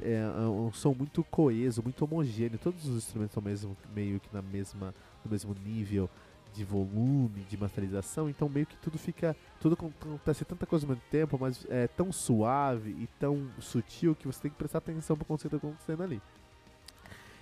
é, 0.00 0.14
é 0.14 0.48
um 0.48 0.72
som 0.72 0.94
muito 0.94 1.22
coeso, 1.24 1.82
muito 1.82 2.02
homogêneo. 2.02 2.58
Todos 2.58 2.86
os 2.86 2.96
instrumentos 2.96 3.34
são 3.34 3.42
mesmo, 3.42 3.76
meio 3.94 4.18
que 4.18 4.28
na 4.32 4.40
mesma, 4.40 4.94
no 5.22 5.30
mesmo 5.30 5.54
nível 5.62 6.08
de 6.54 6.64
volume, 6.64 7.44
de 7.50 7.56
masterização, 7.58 8.30
então 8.30 8.48
meio 8.48 8.64
que 8.64 8.76
tudo 8.78 8.96
fica. 8.96 9.36
Tudo 9.60 9.74
acontece 9.74 10.42
tanta 10.46 10.64
coisa 10.64 10.86
ao 10.86 10.88
mesmo 10.88 11.02
tempo, 11.10 11.36
mas 11.38 11.66
é 11.68 11.86
tão 11.86 12.10
suave 12.10 12.92
e 12.92 13.06
tão 13.20 13.46
sutil 13.60 14.14
que 14.14 14.26
você 14.26 14.40
tem 14.40 14.50
que 14.50 14.56
prestar 14.56 14.78
atenção 14.78 15.18
pro 15.18 15.26
conceito 15.26 15.56
acontecendo 15.56 16.02
ali. 16.02 16.22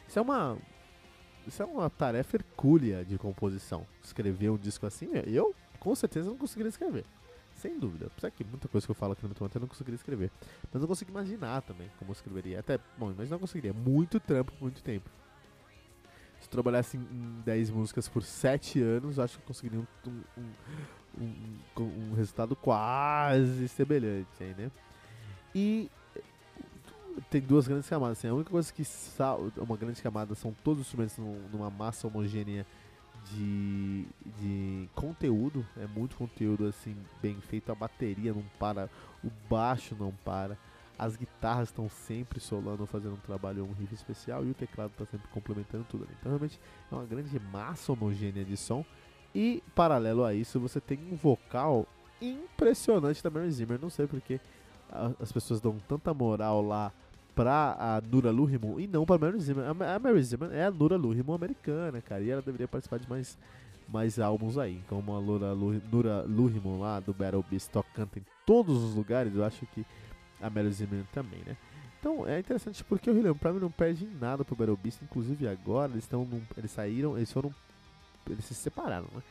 Isso 0.09 0.19
é 0.19 0.23
uma. 0.23 0.59
Isso 1.47 1.63
é 1.63 1.67
uma 1.67 1.91
tarefa 1.91 2.37
hercúlea 2.37 3.05
de 3.05 3.19
composição. 3.19 3.87
Escrever 4.03 4.51
um 4.51 4.57
disco 4.57 4.87
assim, 4.87 5.11
eu 5.27 5.55
com 5.79 5.95
certeza 5.95 6.31
não 6.31 6.37
conseguiria 6.37 6.71
escrever. 6.71 7.05
Sem 7.55 7.79
dúvida. 7.79 8.07
Apesar 8.07 8.31
que 8.31 8.43
muita 8.45 8.69
coisa 8.69 8.87
que 8.87 8.91
eu 8.91 8.95
falo 8.95 9.13
aqui 9.13 9.23
no 9.23 9.29
meu 9.29 9.51
eu 9.55 9.61
não 9.61 9.69
conseguiria 9.69 9.97
escrever. 9.97 10.31
Mas 10.73 10.83
eu 10.83 10.89
consigo 10.89 11.11
imaginar 11.11 11.63
também 11.63 11.91
como 11.99 12.11
eu 12.11 12.15
escreveria. 12.15 12.61
Até, 12.61 12.79
bom, 12.99 13.15
mas 13.17 13.31
não 13.31 13.39
conseguiria. 13.39 13.73
Muito 13.73 14.19
trampo 14.19 14.53
muito 14.61 14.83
tempo 14.83 15.09
se 16.45 16.51
trabalhasse 16.51 16.99
em 16.99 17.41
10 17.45 17.71
músicas 17.71 18.07
por 18.07 18.23
7 18.23 18.81
anos, 18.81 19.19
acho 19.19 19.39
que 19.39 19.47
conseguiria 19.47 19.81
um, 19.81 19.87
um, 20.07 21.25
um, 21.79 21.83
um, 21.83 22.15
resultado 22.15 22.55
quase 22.55 23.67
semelhante 23.69 24.29
aí, 24.43 24.55
né? 24.55 24.71
E 25.55 25.91
tem 27.31 27.41
duas 27.41 27.67
grandes 27.67 27.89
camadas. 27.89 28.19
Assim, 28.19 28.29
a 28.29 28.35
única 28.35 28.51
coisa 28.51 28.73
que 28.73 28.85
sal, 28.85 29.51
uma 29.57 29.77
grande 29.77 30.03
camada 30.03 30.35
são 30.35 30.55
todos 30.65 30.81
os 30.81 30.87
instrumentos 30.87 31.17
numa 31.53 31.71
massa 31.71 32.07
homogênea 32.07 32.67
de, 33.31 34.07
de 34.41 34.89
conteúdo. 34.95 35.67
É 35.77 35.87
muito 35.87 36.17
conteúdo 36.17 36.67
assim 36.67 36.97
bem 37.23 37.41
feito. 37.41 37.71
A 37.71 37.75
bateria 37.75 38.33
não 38.33 38.45
para, 38.59 38.91
o 39.23 39.31
baixo 39.49 39.97
não 39.99 40.13
para. 40.25 40.59
As 40.97 41.17
guitarras 41.17 41.71
estão 41.71 41.89
sempre 41.89 42.39
solando, 42.39 42.87
fazendo 42.87 43.15
um 43.15 43.21
trabalho, 43.27 43.65
um 43.65 43.73
riff 43.73 43.93
especial, 43.93 44.45
e 44.45 44.51
o 44.51 44.55
teclado 44.55 44.93
está 44.93 45.05
sempre 45.05 45.27
complementando 45.29 45.85
tudo. 45.89 46.07
Então, 46.21 46.31
realmente, 46.31 46.61
é 46.91 46.95
uma 46.95 47.05
grande 47.05 47.37
massa 47.53 47.93
homogênea 47.93 48.45
de 48.45 48.57
som. 48.57 48.85
E, 49.35 49.61
paralelo 49.75 50.25
a 50.25 50.33
isso, 50.33 50.61
você 50.61 50.81
tem 50.81 51.01
um 51.11 51.17
vocal 51.17 51.89
impressionante 52.23 53.23
da 53.25 53.29
Mary 53.29 53.51
Zimmer. 53.51 53.81
Não 53.81 53.91
sei 53.91 54.07
porque 54.07 54.41
as 55.19 55.33
pessoas 55.33 55.61
dão 55.61 55.77
tanta 55.89 56.15
moral 56.15 56.63
lá 56.63 56.93
pra 57.35 57.77
a 57.79 58.01
Nura 58.01 58.31
Luhrmann 58.31 58.81
e 58.81 58.87
não 58.87 59.05
pra 59.05 59.19
Mary 59.19 59.41
Zimmer. 59.41 59.65
A 59.69 59.99
Mary 59.99 60.23
Zimmer 60.23 60.53
é 60.53 60.65
a 60.65 60.71
Nura 60.71 60.97
Luhrmann 60.97 61.35
americana, 61.35 62.01
cara, 62.01 62.23
e 62.23 62.31
ela 62.31 62.43
deveria 62.43 62.69
participar 62.69 62.99
de 62.99 63.09
mais, 63.09 63.39
mais 63.89 64.19
álbuns 64.19 64.57
aí. 64.57 64.81
Como 64.89 65.17
a 65.17 65.21
Nura, 65.21 65.55
Nura 65.55 66.25
lá 66.79 67.01
do 67.01 67.13
Battle 67.13 67.45
Beast 67.51 67.73
canta 67.95 68.19
em 68.19 68.25
todos 68.47 68.83
os 68.83 68.95
lugares, 68.95 69.35
eu 69.35 69.45
acho 69.45 69.67
que 69.67 69.85
a 70.41 70.49
Mary 70.49 70.71
Zimmer 70.71 71.05
também, 71.13 71.41
né? 71.47 71.57
Então 71.99 72.29
é 72.29 72.39
interessante 72.39 72.85
porque 72.85 73.09
o 73.09 73.15
William 73.15 73.35
Prime 73.35 73.59
não 73.59 73.71
perde 73.71 74.07
nada 74.21 74.45
pro 74.45 74.55
Battle 74.55 74.77
Beast, 74.77 75.01
inclusive 75.03 75.49
agora 75.49 75.91
eles 75.91 76.05
estão 76.05 76.29
eles 76.57 76.71
saíram, 76.71 77.17
eles 77.17 77.33
foram 77.33 77.51
eles 78.29 78.45
se 78.45 78.55
separaram, 78.55 79.07
né? 79.15 79.23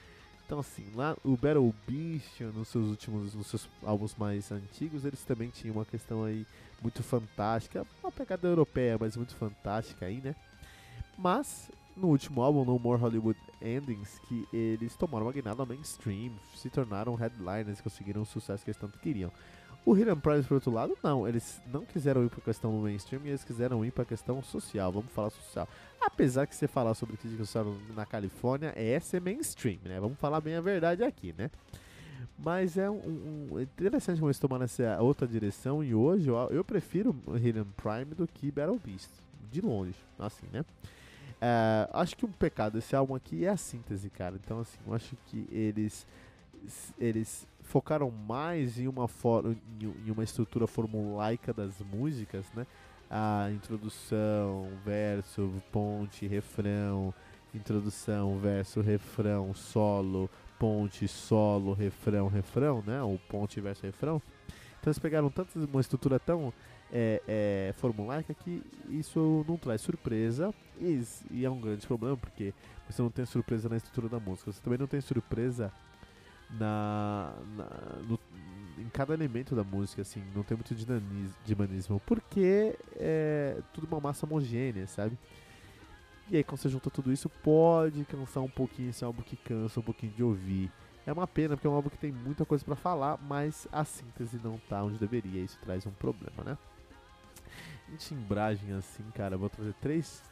Então 0.54 0.60
assim, 0.60 0.86
lá 0.94 1.18
o 1.24 1.36
Battle 1.36 1.74
Beast 1.88 2.42
nos 2.54 2.68
seus 2.68 2.88
últimos 2.88 3.34
nos 3.34 3.48
seus 3.48 3.68
álbuns 3.82 4.14
mais 4.16 4.52
antigos, 4.52 5.04
eles 5.04 5.24
também 5.24 5.50
tinham 5.50 5.78
uma 5.78 5.84
questão 5.84 6.24
aí 6.24 6.46
muito 6.80 7.02
fantástica, 7.02 7.88
uma 8.04 8.12
pegada 8.12 8.48
europeia, 8.48 8.96
mas 9.00 9.18
muito 9.18 9.36
fantástica 9.36 10.06
aí, 10.06 10.22
né? 10.22 10.36
Mas 11.18 11.72
no 11.98 12.10
último 12.10 12.44
álbum, 12.44 12.64
No 12.64 12.78
More 12.78 13.02
Hollywood 13.02 13.40
Endings, 13.60 14.20
que 14.28 14.48
eles 14.54 14.96
tomaram 14.96 15.26
uma 15.26 15.34
guinada 15.34 15.66
mainstream, 15.66 16.32
se 16.56 16.70
tornaram 16.70 17.16
headliners 17.16 17.82
conseguiram 17.82 18.22
o 18.22 18.26
sucesso 18.26 18.64
que 18.64 18.70
eles 18.70 18.80
tanto 18.80 19.00
queriam. 19.00 19.32
O 19.84 19.98
Hidden 19.98 20.18
Prize, 20.18 20.48
por 20.48 20.56
outro 20.56 20.72
lado, 20.72 20.96
não. 21.04 21.28
Eles 21.28 21.60
não 21.66 21.84
quiseram 21.84 22.24
ir 22.24 22.30
para 22.30 22.40
a 22.40 22.44
questão 22.44 22.72
do 22.72 22.78
mainstream, 22.78 23.26
eles 23.26 23.44
quiseram 23.44 23.84
ir 23.84 23.92
para 23.92 24.06
questão 24.06 24.42
social. 24.44 24.92
Vamos 24.92 25.12
falar 25.12 25.30
social. 25.32 25.68
Apesar 26.06 26.46
que 26.46 26.56
você 26.56 26.68
falar 26.68 26.94
sobre 26.94 27.18
crítica 27.18 27.46
social 27.46 27.76
na 27.96 28.06
Califórnia 28.06 28.74
é 28.76 29.00
ser 29.00 29.22
mainstream, 29.22 29.80
né? 29.86 30.00
Vamos 30.00 30.20
falar 30.20 30.42
bem 30.42 30.56
a 30.56 30.62
verdade 30.62 31.04
aqui, 31.04 31.34
né? 31.38 31.50
Mas 32.38 32.78
é 32.78 32.90
um, 32.90 33.50
um 33.52 33.60
interessante 33.60 34.20
como 34.20 34.30
eles 34.30 34.40
tomaram 34.40 34.66
essa 34.66 35.02
outra 35.02 35.28
direção 35.28 35.84
e 35.84 35.96
hoje 35.96 36.30
eu, 36.30 36.36
eu 36.50 36.64
prefiro 36.64 37.16
Hidden 37.28 37.66
Prime 37.78 38.16
do 38.16 38.28
que 38.28 38.52
Battle 38.52 38.80
Beast. 38.84 39.10
De 39.52 39.62
longe, 39.62 39.96
assim, 40.18 40.48
né? 40.52 40.66
É, 41.40 41.88
acho 41.94 42.18
que 42.18 42.26
um 42.26 42.32
pecado 42.32 42.74
desse 42.74 42.96
álbum 42.96 43.16
aqui 43.16 43.46
é 43.46 43.50
a 43.50 43.58
síntese, 43.58 44.10
cara. 44.10 44.36
Então, 44.44 44.60
assim, 44.60 44.80
eu 44.88 44.94
acho 44.94 45.16
que 45.28 45.48
eles 45.52 46.08
eles 46.98 47.48
focaram 47.62 48.10
mais 48.10 48.80
em 48.80 48.88
uma, 48.88 49.10
em 50.06 50.12
uma 50.12 50.24
estrutura 50.24 50.68
formulaica 50.68 51.54
das 51.54 51.74
músicas, 51.80 52.46
né? 52.54 52.66
A 53.16 53.52
introdução, 53.52 54.68
verso, 54.84 55.54
ponte, 55.72 56.26
refrão, 56.26 57.14
introdução, 57.54 58.40
verso, 58.40 58.82
refrão, 58.82 59.54
solo, 59.54 60.28
ponte, 60.58 61.08
solo, 61.08 61.74
refrão, 61.74 62.28
refrão, 62.28 62.84
né? 62.88 63.04
O 63.04 63.20
ponte, 63.30 63.62
verso, 63.62 63.86
refrão. 63.86 64.20
Então 64.80 64.90
eles 64.90 64.98
pegaram 64.98 65.30
tanto 65.30 65.60
uma 65.60 65.80
estrutura 65.80 66.20
tão 66.20 66.52
é, 66.92 67.22
é, 67.28 67.74
formulaica 67.78 68.34
que 68.34 68.64
isso 68.90 69.46
não 69.48 69.58
traz 69.58 69.82
surpresa 69.82 70.52
e, 70.82 71.00
e, 71.30 71.46
é 71.46 71.50
um 71.50 71.62
grande 71.62 71.86
problema 71.86 72.18
porque 72.18 72.52
você 72.90 73.00
não 73.00 73.12
tem 73.12 73.26
surpresa 73.26 73.70
na 73.70 73.78
estrutura 73.78 74.10
da 74.10 74.20
música, 74.20 74.52
você 74.52 74.60
também 74.60 74.80
não 74.80 74.88
tem 74.88 75.00
surpresa 75.00 75.72
na, 76.50 77.32
na 77.56 77.66
no, 78.08 78.20
em 78.78 78.90
cada 78.90 79.14
elemento 79.14 79.56
da 79.56 79.64
música, 79.64 80.02
assim, 80.02 80.24
não 80.36 80.44
tem 80.44 80.58
muito 80.58 80.76
dinamismo, 81.46 82.02
porque 82.06 82.78
é 83.04 83.62
tudo 83.74 83.86
uma 83.86 84.00
massa 84.00 84.26
homogênea, 84.26 84.88
sabe? 84.88 85.18
E 86.32 86.38
aí 86.38 86.44
quando 86.44 86.60
você 86.60 86.70
junta 86.70 86.90
tudo 86.90 87.12
isso, 87.12 87.28
pode 87.28 88.04
cansar 88.06 88.42
um 88.42 88.50
pouquinho, 88.50 88.90
esse 88.90 89.04
álbum 89.04 89.22
que 89.22 89.36
cansa 89.36 89.80
um 89.80 89.84
pouquinho 89.84 90.14
de 90.14 90.24
ouvir. 90.24 90.72
É 91.06 91.12
uma 91.12 91.28
pena, 91.28 91.58
porque 91.58 91.68
é 91.68 91.70
um 91.70 91.74
álbum 91.74 91.90
que 91.90 91.98
tem 91.98 92.14
muita 92.14 92.46
coisa 92.46 92.64
para 92.64 92.76
falar, 92.76 93.20
mas 93.22 93.68
a 93.72 93.84
síntese 93.84 94.40
não 94.42 94.58
tá 94.70 94.82
onde 94.82 94.98
deveria, 94.98 95.44
isso 95.44 95.60
traz 95.62 95.86
um 95.86 95.92
problema, 95.92 96.44
né? 96.46 96.58
Em 97.92 97.98
timbragem, 97.98 98.72
assim, 98.72 99.04
cara, 99.14 99.36
eu 99.36 99.40
vou 99.40 99.50
trazer 99.50 99.74
três, 99.82 100.24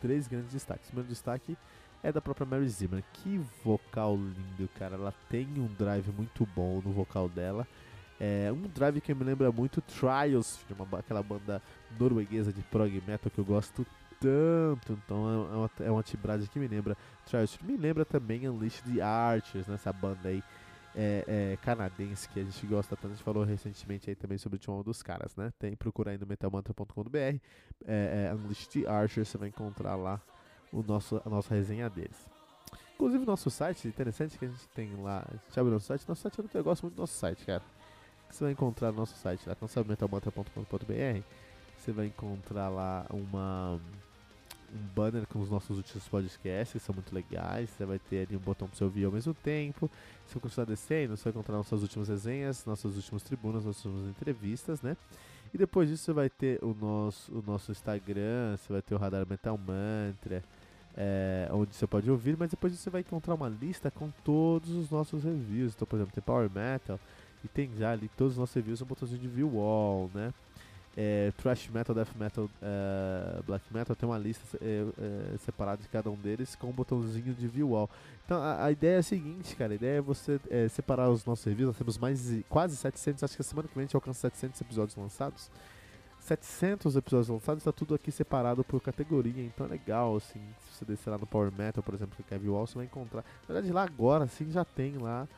três 0.00 0.26
grandes 0.26 0.50
destaques. 0.50 0.86
O 0.86 0.88
primeiro 0.88 1.10
destaque 1.10 1.56
é 2.02 2.10
da 2.10 2.20
própria 2.20 2.46
Mary 2.46 2.68
Zimmer. 2.68 3.04
Que 3.12 3.38
vocal 3.62 4.16
lindo, 4.16 4.68
cara. 4.78 4.94
Ela 4.94 5.12
tem 5.28 5.46
um 5.58 5.66
drive 5.66 6.08
muito 6.12 6.46
bom 6.54 6.80
no 6.84 6.92
vocal 6.92 7.28
dela. 7.28 7.66
É 8.18 8.50
um 8.50 8.62
drive 8.62 9.00
que 9.00 9.14
me 9.14 9.24
lembra 9.24 9.52
muito 9.52 9.80
Trials, 9.82 10.58
uma, 10.70 10.98
aquela 10.98 11.22
banda 11.22 11.62
norueguesa 11.98 12.52
de 12.52 12.62
prog 12.62 13.02
metal 13.06 13.30
que 13.30 13.38
eu 13.38 13.44
gosto 13.44 13.86
tanto. 14.20 14.92
Então 15.04 15.28
é 15.28 15.56
uma, 15.56 15.70
é 15.80 15.90
uma 15.90 16.02
timbragem 16.02 16.48
que 16.48 16.58
me 16.58 16.66
lembra 16.66 16.96
Trials. 17.26 17.58
Me 17.62 17.76
lembra 17.76 18.04
também 18.04 18.48
Unleashed 18.48 18.82
the 18.90 19.02
Archers, 19.02 19.66
nessa 19.66 19.92
né, 19.92 19.98
banda 20.00 20.28
aí 20.28 20.42
é, 20.94 21.24
é, 21.28 21.58
canadense 21.60 22.28
que 22.28 22.40
a 22.40 22.42
gente 22.42 22.66
gosta 22.66 22.96
tanto. 22.96 23.08
A 23.08 23.14
gente 23.14 23.22
falou 23.22 23.44
recentemente 23.44 24.08
aí 24.08 24.16
também 24.16 24.38
sobre 24.38 24.58
o 24.66 24.72
um 24.72 24.82
dos 24.82 25.02
caras, 25.02 25.36
né? 25.36 25.52
Tem, 25.58 25.76
procura 25.76 26.10
aí 26.10 26.18
no 26.18 26.26
metalmantra.com.br. 26.26 27.16
É, 27.18 27.38
é, 27.86 28.34
Unleashed 28.34 28.82
the 28.82 28.88
Archers, 28.88 29.28
você 29.28 29.36
vai 29.36 29.48
encontrar 29.48 29.94
lá 29.94 30.20
o 30.72 30.82
nosso, 30.82 31.20
a 31.24 31.28
nossa 31.28 31.54
resenha 31.54 31.90
deles. 31.90 32.16
Inclusive 32.94 33.26
nosso 33.26 33.50
site, 33.50 33.86
interessante 33.86 34.38
que 34.38 34.46
a 34.46 34.48
gente 34.48 34.68
tem 34.70 34.96
lá, 34.96 35.22
a 35.28 35.32
gente 35.32 35.60
abre 35.60 35.74
o 35.74 35.78
site, 35.78 36.08
nosso 36.08 36.22
site 36.22 36.38
eu 36.54 36.64
gosto 36.64 36.84
muito 36.84 36.94
do 36.94 37.00
nosso 37.00 37.12
site, 37.12 37.44
cara. 37.44 37.62
Você 38.30 38.44
vai 38.44 38.52
encontrar 38.52 38.92
no 38.92 38.98
nosso 38.98 39.16
site 39.16 39.48
lá, 39.48 39.54
cancelamentalmantra.com.br, 39.54 41.22
você 41.78 41.92
vai 41.92 42.06
encontrar 42.06 42.68
lá 42.68 43.06
uma 43.10 43.80
um 44.74 44.94
banner 44.94 45.26
com 45.26 45.40
os 45.40 45.48
nossos 45.48 45.76
últimos 45.76 46.06
podcasts, 46.08 46.82
são 46.82 46.94
muito 46.94 47.14
legais. 47.14 47.70
Você 47.70 47.84
vai 47.84 47.98
ter 47.98 48.26
ali 48.26 48.36
um 48.36 48.40
botão 48.40 48.68
para 48.68 48.76
você 48.76 48.84
ouvir 48.84 49.04
ao 49.04 49.12
mesmo 49.12 49.34
tempo. 49.34 49.90
Se 50.26 50.34
você 50.34 50.40
continuar 50.40 50.66
descendo, 50.66 51.16
você 51.16 51.24
vai 51.24 51.30
encontrar 51.30 51.56
nossas 51.56 51.82
últimas 51.82 52.08
resenhas, 52.08 52.64
nossas 52.64 52.96
últimas 52.96 53.22
tribunas, 53.22 53.64
nossas 53.64 53.84
últimas 53.84 54.10
entrevistas, 54.10 54.82
né? 54.82 54.96
E 55.54 55.58
depois 55.58 55.88
disso 55.88 56.04
você 56.04 56.12
vai 56.12 56.28
ter 56.28 56.62
o 56.62 56.74
nosso, 56.74 57.32
o 57.32 57.42
nosso 57.46 57.70
Instagram, 57.70 58.56
você 58.56 58.72
vai 58.72 58.82
ter 58.82 58.94
o 58.94 58.98
Radar 58.98 59.26
Metal 59.28 59.56
Mantra, 59.56 60.42
é, 60.96 61.48
onde 61.52 61.74
você 61.74 61.86
pode 61.86 62.10
ouvir, 62.10 62.36
mas 62.36 62.50
depois 62.50 62.72
você 62.72 62.90
vai 62.90 63.02
encontrar 63.02 63.34
uma 63.34 63.48
lista 63.48 63.90
com 63.90 64.10
todos 64.24 64.70
os 64.70 64.90
nossos 64.90 65.22
reviews. 65.22 65.74
Então, 65.74 65.86
por 65.86 65.96
exemplo, 65.96 66.12
tem 66.12 66.22
Power 66.22 66.50
Metal 66.50 66.98
e 67.46 67.48
tem 67.48 67.70
já 67.78 67.92
ali 67.92 68.10
todos 68.16 68.34
os 68.34 68.38
nossos 68.38 68.54
reviews, 68.54 68.82
um 68.82 68.86
botãozinho 68.86 69.20
de 69.20 69.28
view 69.28 69.58
all, 69.58 70.10
né? 70.12 70.34
É, 70.98 71.30
thrash 71.36 71.68
metal, 71.68 71.94
death 71.94 72.14
metal, 72.18 72.44
uh, 72.46 73.42
black 73.42 73.62
metal, 73.70 73.94
tem 73.94 74.08
uma 74.08 74.16
lista 74.16 74.42
é, 74.62 74.82
é, 75.34 75.38
separada 75.38 75.82
de 75.82 75.88
cada 75.88 76.10
um 76.10 76.16
deles 76.16 76.56
com 76.56 76.68
um 76.68 76.72
botãozinho 76.72 77.34
de 77.34 77.46
view 77.46 77.76
all. 77.76 77.88
Então 78.24 78.42
a, 78.42 78.64
a 78.64 78.72
ideia 78.72 78.96
é 78.96 78.98
a 78.98 79.02
seguinte, 79.02 79.54
cara, 79.56 79.72
a 79.72 79.76
ideia 79.76 79.98
é 79.98 80.00
você 80.00 80.40
é, 80.50 80.68
separar 80.68 81.10
os 81.10 81.24
nossos 81.26 81.44
reviews, 81.44 81.68
nós 81.68 81.76
temos 81.76 81.98
mais 81.98 82.42
quase 82.48 82.76
700, 82.76 83.22
acho 83.22 83.36
que 83.36 83.42
a 83.42 83.44
semana 83.44 83.68
que 83.68 83.74
vem 83.74 83.82
a 83.82 83.86
gente 83.86 83.94
alcança 83.94 84.20
700 84.20 84.60
episódios 84.62 84.96
lançados. 84.96 85.50
700 86.20 86.96
episódios 86.96 87.28
lançados, 87.28 87.60
está 87.60 87.72
tudo 87.72 87.94
aqui 87.94 88.10
separado 88.10 88.64
por 88.64 88.80
categoria, 88.80 89.44
então 89.44 89.66
é 89.66 89.68
legal, 89.68 90.16
assim, 90.16 90.40
se 90.58 90.78
você 90.78 90.84
descer 90.84 91.10
lá 91.10 91.18
no 91.18 91.26
Power 91.26 91.52
Metal, 91.52 91.82
por 91.84 91.94
exemplo, 91.94 92.16
que 92.16 92.22
quer 92.24 92.38
view 92.38 92.56
all, 92.56 92.66
você 92.66 92.74
vai 92.74 92.86
encontrar, 92.86 93.24
na 93.46 93.54
verdade 93.54 93.72
lá 93.72 93.84
agora, 93.84 94.24
assim, 94.24 94.50
já 94.50 94.64
tem 94.64 94.98
lá 94.98 95.28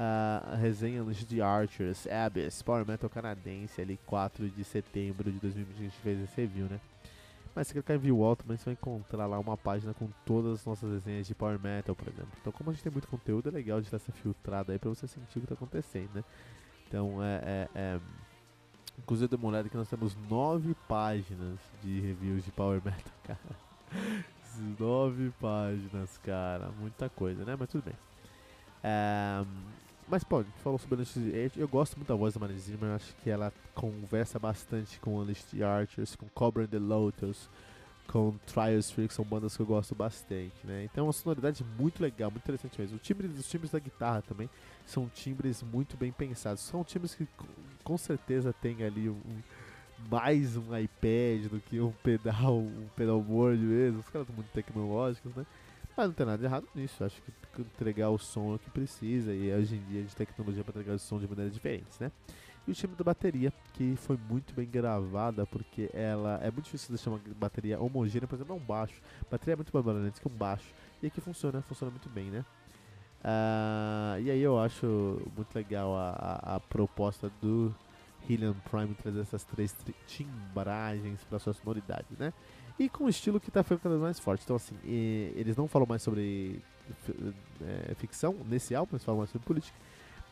a 0.00 0.54
resenha 0.54 1.02
de 1.04 1.42
Archers, 1.42 2.06
Abyss, 2.06 2.62
Power 2.62 2.86
Metal 2.86 3.10
canadense, 3.10 3.80
ali 3.80 3.98
4 4.06 4.48
de 4.48 4.62
setembro 4.62 5.32
de 5.32 5.40
2020 5.40 5.76
a 5.76 5.82
gente 5.82 5.96
fez 5.96 6.20
esse 6.20 6.40
review, 6.40 6.66
né? 6.66 6.80
Mas 7.52 7.66
se 7.66 7.72
clicar 7.72 7.96
em 7.96 7.98
View 7.98 8.22
All 8.22 8.38
você 8.46 8.66
vai 8.66 8.74
encontrar 8.74 9.26
lá 9.26 9.36
uma 9.40 9.56
página 9.56 9.92
com 9.92 10.08
todas 10.24 10.60
as 10.60 10.64
nossas 10.64 10.92
resenhas 10.92 11.26
de 11.26 11.34
Power 11.34 11.58
Metal, 11.58 11.96
por 11.96 12.06
exemplo. 12.06 12.30
Então 12.40 12.52
como 12.52 12.70
a 12.70 12.72
gente 12.72 12.84
tem 12.84 12.92
muito 12.92 13.08
conteúdo, 13.08 13.48
é 13.48 13.52
legal 13.52 13.80
de 13.80 13.88
estar 13.88 13.96
essa 13.96 14.12
filtrada 14.12 14.72
aí 14.72 14.78
pra 14.78 14.88
você 14.88 15.08
sentir 15.08 15.38
o 15.38 15.40
que 15.40 15.48
tá 15.48 15.54
acontecendo, 15.54 16.10
né? 16.14 16.24
Então 16.86 17.20
é... 17.20 17.42
é, 17.44 17.68
é... 17.74 18.00
Inclusive 18.98 19.24
eu 19.24 19.28
dei 19.28 19.38
uma 19.38 19.48
olhada 19.48 19.68
que 19.68 19.76
nós 19.76 19.88
temos 19.88 20.16
9 20.28 20.74
páginas 20.88 21.58
de 21.82 22.00
reviews 22.00 22.44
de 22.44 22.52
Power 22.52 22.80
Metal, 22.84 23.12
cara. 23.24 23.40
9 24.78 25.32
páginas, 25.40 26.18
cara. 26.18 26.70
Muita 26.80 27.08
coisa, 27.08 27.44
né? 27.44 27.56
Mas 27.58 27.68
tudo 27.68 27.84
bem. 27.84 27.94
É, 28.82 29.44
mas, 30.10 30.24
pô, 30.24 30.42
falou 30.62 30.78
sobre 30.78 30.96
Unleashed 30.96 31.34
Edge. 31.34 31.60
Eu 31.60 31.68
gosto 31.68 31.96
muito 31.96 32.08
da 32.08 32.14
voz 32.14 32.34
da 32.34 32.40
Maria 32.40 32.58
Zimmer. 32.58 32.90
Acho 32.94 33.14
que 33.16 33.28
ela 33.28 33.52
conversa 33.74 34.38
bastante 34.38 34.98
com 35.00 35.18
Unleashed 35.18 35.62
Archers, 35.62 36.16
com 36.16 36.26
Cobra 36.28 36.64
and 36.64 36.68
the 36.68 36.78
Lotus, 36.78 37.48
com 38.06 38.34
Trials 38.46 38.90
que 38.90 39.12
são 39.12 39.24
bandas 39.24 39.56
que 39.56 39.62
eu 39.62 39.66
gosto 39.66 39.94
bastante, 39.94 40.54
né? 40.64 40.84
Então 40.84 41.04
é 41.04 41.06
uma 41.06 41.12
sonoridade 41.12 41.64
muito 41.78 42.02
legal, 42.02 42.30
muito 42.30 42.42
interessante 42.42 42.80
mesmo. 42.80 42.96
O 42.96 42.98
timbre, 42.98 43.26
os 43.26 43.48
timbres 43.48 43.70
da 43.70 43.78
guitarra 43.78 44.22
também 44.22 44.48
são 44.86 45.08
timbres 45.08 45.62
muito 45.62 45.96
bem 45.96 46.10
pensados. 46.10 46.62
São 46.62 46.82
timbres 46.82 47.14
que 47.14 47.28
com 47.84 47.98
certeza 47.98 48.52
tem 48.52 48.82
ali 48.82 49.10
um, 49.10 49.20
mais 50.10 50.56
um 50.56 50.76
iPad 50.76 51.50
do 51.50 51.60
que 51.60 51.80
um 51.80 51.92
pedal, 52.02 52.58
um 52.58 52.88
pedal 52.96 53.20
board 53.20 53.62
mesmo. 53.62 54.00
Os 54.00 54.08
caras 54.08 54.26
são 54.26 54.34
muito 54.34 54.50
tecnológicos, 54.52 55.34
né? 55.34 55.44
Mas 55.98 56.06
não 56.06 56.14
tem 56.14 56.24
nada 56.26 56.38
de 56.38 56.44
errado 56.44 56.64
nisso. 56.76 57.02
Acho 57.02 57.20
que 57.20 57.60
entregar 57.60 58.08
o 58.10 58.18
som 58.18 58.52
é 58.52 58.54
o 58.54 58.58
que 58.60 58.70
precisa. 58.70 59.34
E 59.34 59.52
hoje 59.52 59.74
em 59.74 59.80
dia 59.80 59.98
a 59.98 60.02
gente 60.02 60.14
tem 60.14 60.24
tecnologia 60.24 60.62
para 60.62 60.70
entregar 60.70 60.94
o 60.94 60.98
som 61.00 61.18
de 61.18 61.26
maneiras 61.26 61.52
diferentes, 61.52 61.98
né? 61.98 62.12
E 62.68 62.70
o 62.70 62.74
time 62.74 62.94
da 62.94 63.02
bateria, 63.02 63.52
que 63.72 63.96
foi 63.96 64.16
muito 64.28 64.54
bem 64.54 64.64
gravada, 64.64 65.44
porque 65.44 65.90
ela 65.92 66.38
é 66.40 66.52
muito 66.52 66.66
difícil 66.66 66.90
deixar 66.90 67.10
uma 67.10 67.20
bateria 67.34 67.80
homogênea, 67.80 68.28
por 68.28 68.36
exemplo, 68.36 68.54
é 68.54 68.56
um 68.56 68.64
baixo. 68.64 68.94
A 69.22 69.30
bateria 69.32 69.54
é 69.54 69.56
muito 69.56 69.72
mais 69.74 69.84
barulhenta 69.84 70.20
que 70.20 70.28
um 70.28 70.30
baixo. 70.30 70.72
E 71.02 71.08
aqui 71.08 71.20
funciona, 71.20 71.60
funciona 71.62 71.90
muito 71.90 72.08
bem, 72.08 72.30
né? 72.30 72.44
Uh, 73.20 74.20
e 74.20 74.30
aí 74.30 74.40
eu 74.40 74.56
acho 74.56 75.20
muito 75.36 75.52
legal 75.52 75.96
a, 75.96 76.10
a, 76.10 76.56
a 76.56 76.60
proposta 76.60 77.28
do 77.42 77.74
Helium 78.30 78.54
Prime 78.70 78.94
trazer 78.94 79.20
essas 79.20 79.42
três 79.42 79.74
timbragens 80.06 81.24
para 81.24 81.40
sua 81.40 81.54
sonoridade, 81.54 82.06
né? 82.16 82.32
E 82.78 82.88
com 82.88 83.04
um 83.04 83.08
estilo 83.08 83.40
que 83.40 83.48
está 83.48 83.62
ficando 83.62 83.80
cada 83.80 83.94
vez 83.94 84.02
mais 84.02 84.18
forte. 84.18 84.42
Então, 84.44 84.56
assim, 84.56 84.76
eles 84.84 85.56
não 85.56 85.66
falam 85.66 85.86
mais 85.86 86.02
sobre 86.02 86.62
é, 87.60 87.94
ficção 87.94 88.36
nesse 88.48 88.74
álbum, 88.74 88.94
eles 88.94 89.04
falam 89.04 89.18
mais 89.18 89.30
sobre 89.30 89.46
política. 89.46 89.76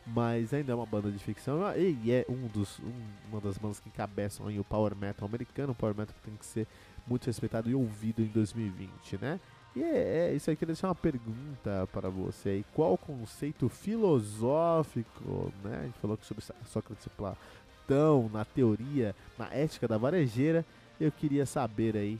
Mas 0.05 0.53
ainda 0.53 0.71
é 0.71 0.75
uma 0.75 0.85
banda 0.85 1.11
de 1.11 1.19
ficção 1.19 1.59
e 1.75 2.11
é 2.11 2.25
um 2.29 2.47
dos, 2.47 2.79
um, 2.79 2.93
uma 3.29 3.41
das 3.41 3.57
bandas 3.57 3.81
que 3.81 3.89
encabeçam 3.89 4.47
o 4.47 4.63
Power 4.63 4.95
Metal 4.95 5.27
americano. 5.27 5.73
O 5.73 5.75
Power 5.75 5.93
Metal 5.93 6.15
tem 6.23 6.33
que 6.35 6.45
ser 6.45 6.65
muito 7.05 7.25
respeitado 7.25 7.69
e 7.69 7.75
ouvido 7.75 8.21
em 8.21 8.27
2020, 8.27 9.17
né? 9.17 9.37
E 9.75 9.83
é, 9.83 10.29
é 10.29 10.33
isso 10.33 10.49
aí 10.49 10.55
que 10.55 10.65
deixar 10.65 10.87
uma 10.87 10.95
pergunta 10.95 11.87
para 11.91 12.09
você 12.09 12.49
aí. 12.49 12.65
Qual 12.73 12.97
conceito 12.97 13.67
filosófico, 13.67 15.51
né? 15.61 15.79
A 15.81 15.83
gente 15.83 15.99
falou 15.99 16.17
sobre 16.21 16.43
Sócrates 16.65 17.05
e 17.05 17.09
Platão, 17.09 18.29
na 18.31 18.45
teoria, 18.45 19.13
na 19.37 19.53
ética 19.53 19.89
da 19.89 19.97
varejeira. 19.97 20.65
Eu 20.99 21.11
queria 21.11 21.45
saber 21.45 21.97
aí 21.97 22.17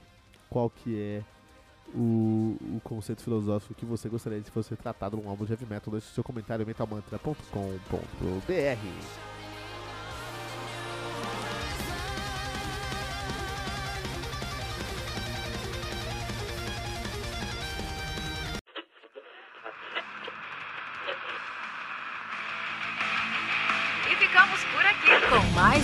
qual 0.49 0.69
que 0.69 0.99
é 0.99 1.23
o, 1.93 2.57
o 2.75 2.81
conceito 2.83 3.21
filosófico 3.21 3.73
que 3.73 3.86
você 3.86 4.10
gostaria 4.10 4.41
de 4.41 4.51
fosse 4.51 4.75
tratado 4.75 5.17
num 5.17 5.29
álbum 5.29 5.45
de 5.45 5.51
heavy 5.51 5.65
metal. 5.65 5.91
Deixe 5.91 6.07
seu 6.07 6.23
comentário 6.23 6.63
em 6.63 6.65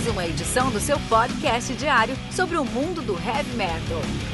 uma 0.08 0.26
edição 0.26 0.70
do 0.70 0.80
seu 0.80 0.98
podcast 1.08 1.74
diário 1.74 2.14
sobre 2.30 2.56
o 2.56 2.64
mundo 2.64 3.02
do 3.02 3.14
heavy 3.14 3.56
metal. 3.56 4.33